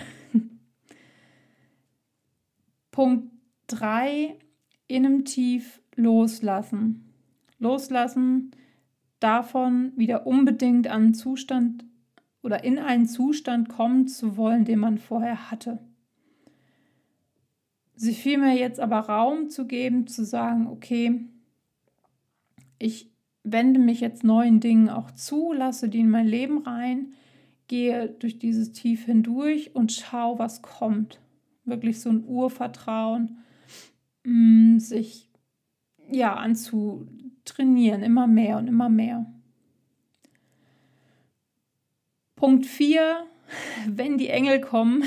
Punkt 2.91 3.31
3 3.67 4.37
in 4.87 5.05
einem 5.05 5.25
Tief 5.25 5.81
loslassen. 5.95 7.13
Loslassen 7.59 8.51
davon, 9.19 9.91
wieder 9.95 10.25
unbedingt 10.25 10.87
an 10.87 11.03
einen 11.03 11.13
Zustand 11.13 11.83
oder 12.47 12.63
in 12.63 12.79
einen 12.79 13.07
Zustand 13.07 13.67
kommen 13.67 14.07
zu 14.07 14.37
wollen, 14.37 14.63
den 14.63 14.79
man 14.79 14.99
vorher 14.99 15.51
hatte. 15.51 15.79
Sich 17.93 18.19
vielmehr 18.19 18.53
jetzt 18.53 18.79
aber 18.79 18.99
Raum 18.99 19.49
zu 19.49 19.67
geben, 19.67 20.07
zu 20.07 20.23
sagen, 20.23 20.67
okay, 20.67 21.25
ich 22.79 23.11
wende 23.43 23.81
mich 23.81 23.99
jetzt 23.99 24.23
neuen 24.23 24.61
Dingen 24.61 24.87
auch 24.87 25.11
zu, 25.11 25.51
lasse 25.51 25.89
die 25.89 25.99
in 25.99 26.09
mein 26.09 26.25
Leben 26.25 26.59
rein, 26.59 27.11
gehe 27.67 28.07
durch 28.07 28.39
dieses 28.39 28.71
Tief 28.71 29.03
hindurch 29.03 29.75
und 29.75 29.91
schau, 29.91 30.39
was 30.39 30.61
kommt. 30.61 31.19
Wirklich 31.65 31.99
so 31.99 32.09
ein 32.09 32.23
Urvertrauen 32.25 33.39
mm, 34.23 34.77
sich 34.77 35.29
ja 36.09 36.35
anzutrainieren, 36.35 38.03
immer 38.03 38.25
mehr 38.25 38.57
und 38.57 38.67
immer 38.67 38.87
mehr. 38.87 39.25
Punkt 42.37 42.67
4, 42.67 43.25
wenn 43.89 44.17
die 44.17 44.29
Engel 44.29 44.61
kommen, 44.61 45.03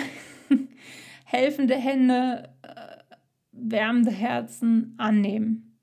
helfende 1.24 1.76
Hände, 1.76 2.50
äh, 2.60 3.16
wärmende 3.52 4.10
Herzen 4.10 4.94
annehmen. 4.98 5.78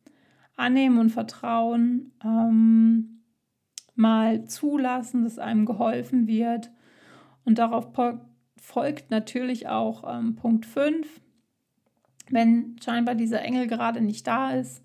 annehmen 0.56 0.98
und 0.98 1.12
vertrauen, 1.12 2.12
ähm, 2.24 3.24
mal 3.96 4.46
zulassen, 4.46 5.24
dass 5.24 5.40
einem 5.40 5.66
geholfen 5.66 6.28
wird. 6.28 6.72
Und 7.46 7.60
darauf 7.60 7.88
folgt 8.60 9.12
natürlich 9.12 9.68
auch 9.68 10.04
ähm, 10.08 10.36
Punkt 10.36 10.66
5, 10.66 11.08
wenn 12.30 12.76
scheinbar 12.84 13.16
dieser 13.16 13.42
Engel 13.42 13.68
gerade 13.68 14.02
nicht 14.02 14.28
da 14.28 14.52
ist, 14.52 14.84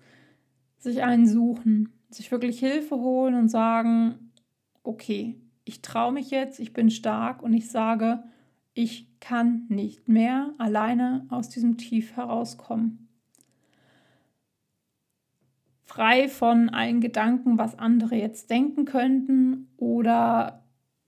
sich 0.77 1.03
einen 1.03 1.27
suchen, 1.27 1.91
sich 2.09 2.31
wirklich 2.31 2.59
Hilfe 2.59 2.95
holen 2.95 3.33
und 3.33 3.49
sagen, 3.49 4.31
okay, 4.83 5.42
ich 5.65 5.81
traue 5.81 6.11
mich 6.11 6.29
jetzt, 6.29 6.59
ich 6.59 6.73
bin 6.73 6.89
stark 6.89 7.41
und 7.41 7.53
ich 7.53 7.69
sage, 7.69 8.23
ich 8.73 9.07
kann 9.19 9.65
nicht 9.69 10.09
mehr 10.09 10.53
alleine 10.57 11.25
aus 11.29 11.49
diesem 11.49 11.77
Tief 11.77 12.15
herauskommen. 12.15 13.07
Frei 15.85 16.27
von 16.27 16.69
allen 16.69 17.01
Gedanken, 17.01 17.57
was 17.57 17.77
andere 17.77 18.15
jetzt 18.15 18.49
denken 18.49 18.85
könnten 18.85 19.69
oder 19.77 20.63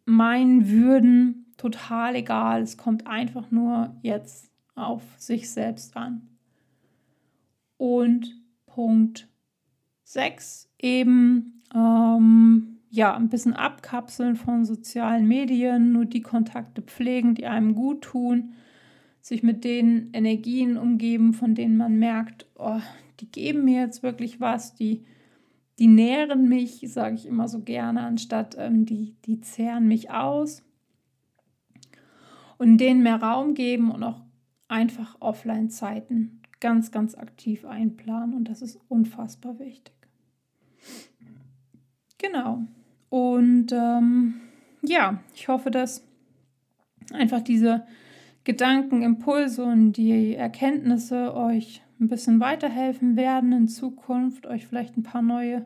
meinen 0.05 0.69
würden, 0.69 1.53
total 1.57 2.15
egal. 2.15 2.61
Es 2.61 2.77
kommt 2.77 3.07
einfach 3.07 3.49
nur 3.51 3.95
jetzt 4.03 4.51
auf 4.75 5.01
sich 5.17 5.49
selbst 5.49 5.97
an. 5.97 6.29
Und 7.77 8.39
Punkt 8.67 9.27
6 10.03 10.69
eben 10.77 11.63
ähm, 11.73 12.74
ja 12.95 13.15
ein 13.15 13.29
bisschen 13.29 13.53
abkapseln 13.53 14.35
von 14.35 14.65
sozialen 14.65 15.27
Medien, 15.27 15.91
nur 15.91 16.05
die 16.05 16.21
Kontakte 16.21 16.81
pflegen, 16.81 17.35
die 17.35 17.45
einem 17.45 17.75
gut 17.75 18.01
tun, 18.01 18.53
sich 19.21 19.43
mit 19.43 19.63
den 19.63 20.11
Energien 20.13 20.77
umgeben, 20.77 21.33
von 21.33 21.55
denen 21.55 21.77
man 21.77 21.97
merkt, 21.97 22.47
oh, 22.55 22.79
die 23.19 23.29
geben 23.31 23.65
mir 23.65 23.81
jetzt 23.81 24.03
wirklich 24.03 24.39
was, 24.39 24.75
die, 24.75 25.03
die 25.79 25.87
nähren 25.87 26.47
mich, 26.47 26.81
sage 26.85 27.15
ich 27.15 27.25
immer 27.25 27.47
so 27.47 27.61
gerne, 27.61 28.01
anstatt 28.01 28.55
ähm, 28.57 28.85
die, 28.85 29.15
die 29.25 29.41
zehren 29.41 29.87
mich 29.87 30.11
aus. 30.11 30.63
Und 32.57 32.77
denen 32.77 33.03
mehr 33.03 33.21
Raum 33.21 33.53
geben 33.53 33.91
und 33.91 34.01
auch 34.03 34.21
einfach 34.69 35.17
Offline-Zeiten 35.19 36.41
ganz, 36.61 36.91
ganz 36.91 37.15
aktiv 37.15 37.65
einplanen. 37.65 38.33
Und 38.33 38.45
das 38.45 38.61
ist 38.61 38.79
unfassbar 38.87 39.59
wichtig. 39.59 39.93
Genau. 42.17 42.65
Und 43.09 43.71
ähm, 43.71 44.35
ja, 44.81 45.19
ich 45.33 45.47
hoffe, 45.47 45.71
dass 45.71 46.05
einfach 47.13 47.41
diese 47.41 47.85
Gedanken, 48.43 49.01
Impulse 49.01 49.63
und 49.63 49.93
die 49.93 50.35
Erkenntnisse 50.35 51.35
euch 51.35 51.81
ein 51.99 52.07
bisschen 52.07 52.39
weiterhelfen 52.39 53.15
werden 53.15 53.51
in 53.53 53.67
Zukunft, 53.67 54.45
euch 54.45 54.67
vielleicht 54.67 54.97
ein 54.97 55.03
paar 55.03 55.21
neue 55.21 55.65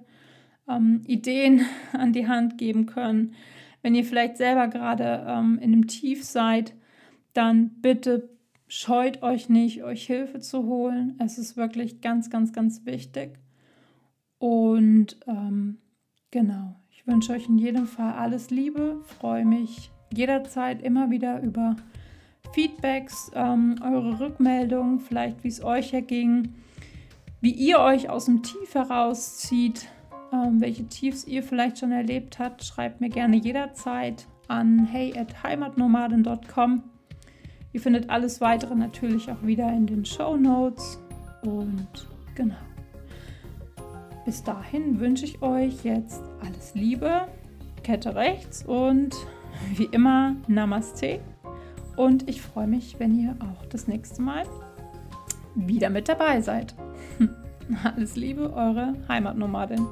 ähm, 0.68 1.02
Ideen 1.06 1.66
an 1.94 2.14
die 2.14 2.28
Hand 2.28 2.58
geben 2.58 2.86
können. 2.86 3.34
Wenn 3.82 3.96
ihr 3.96 4.06
vielleicht 4.06 4.38
selber 4.38 4.68
gerade 4.68 5.26
ähm, 5.28 5.58
in 5.62 5.74
einem 5.74 5.88
Tief 5.88 6.24
seid, 6.24 6.74
dann 7.34 7.70
bitte 7.82 8.30
scheut 8.68 9.24
euch 9.24 9.50
nicht, 9.50 9.84
euch 9.84 10.06
Hilfe 10.06 10.40
zu 10.40 10.64
holen. 10.64 11.16
Es 11.20 11.38
ist 11.38 11.58
wirklich 11.58 12.02
ganz, 12.02 12.30
ganz, 12.30 12.54
ganz 12.54 12.86
wichtig. 12.86 13.40
Und 14.38 15.18
ähm, 15.28 15.80
genau, 16.32 16.79
ich 17.00 17.08
wünsche 17.08 17.32
euch 17.32 17.48
in 17.48 17.58
jedem 17.58 17.88
Fall 17.88 18.14
alles 18.14 18.50
Liebe, 18.50 18.98
freue 19.20 19.46
mich 19.46 19.90
jederzeit 20.14 20.82
immer 20.82 21.10
wieder 21.10 21.42
über 21.42 21.78
Feedbacks, 22.52 23.32
ähm, 23.36 23.76
eure 23.82 24.20
Rückmeldungen, 24.20 25.00
vielleicht 25.00 25.44
wie 25.44 25.48
es 25.48 25.64
euch 25.64 25.94
erging, 25.94 26.56
wie 27.42 27.52
ihr 27.52 27.80
euch 27.80 28.10
aus 28.10 28.26
dem 28.26 28.44
Tief 28.44 28.74
herauszieht, 28.74 29.88
ähm, 30.34 30.60
welche 30.60 30.88
Tiefs 30.88 31.26
ihr 31.26 31.42
vielleicht 31.42 31.80
schon 31.80 31.92
erlebt 31.92 32.38
habt. 32.38 32.64
Schreibt 32.64 33.00
mir 33.00 33.10
gerne 33.10 33.38
jederzeit 33.38 34.28
an 34.48 34.86
hey 34.86 35.18
at 35.18 35.44
heimatnomaden.com. 35.44 36.84
Ihr 37.72 37.80
findet 37.80 38.10
alles 38.10 38.42
weitere 38.42 38.76
natürlich 38.76 39.32
auch 39.32 39.44
wieder 39.44 39.72
in 39.72 39.86
den 39.86 40.04
Show 40.04 40.36
Notes. 40.36 41.00
Und 41.44 42.10
genau. 42.36 42.56
Bis 44.30 44.44
dahin 44.44 45.00
wünsche 45.00 45.26
ich 45.26 45.42
euch 45.42 45.84
jetzt 45.84 46.22
alles 46.46 46.76
Liebe, 46.76 47.28
Kette 47.82 48.14
rechts 48.14 48.64
und 48.64 49.16
wie 49.74 49.86
immer 49.86 50.36
Namaste. 50.48 51.20
Und 51.96 52.30
ich 52.30 52.40
freue 52.40 52.68
mich, 52.68 53.00
wenn 53.00 53.20
ihr 53.20 53.36
auch 53.40 53.66
das 53.66 53.88
nächste 53.88 54.22
Mal 54.22 54.46
wieder 55.56 55.90
mit 55.90 56.10
dabei 56.10 56.42
seid. 56.42 56.76
Alles 57.84 58.16
Liebe, 58.16 58.54
eure 58.54 58.94
Heimatnomadin. 59.08 59.88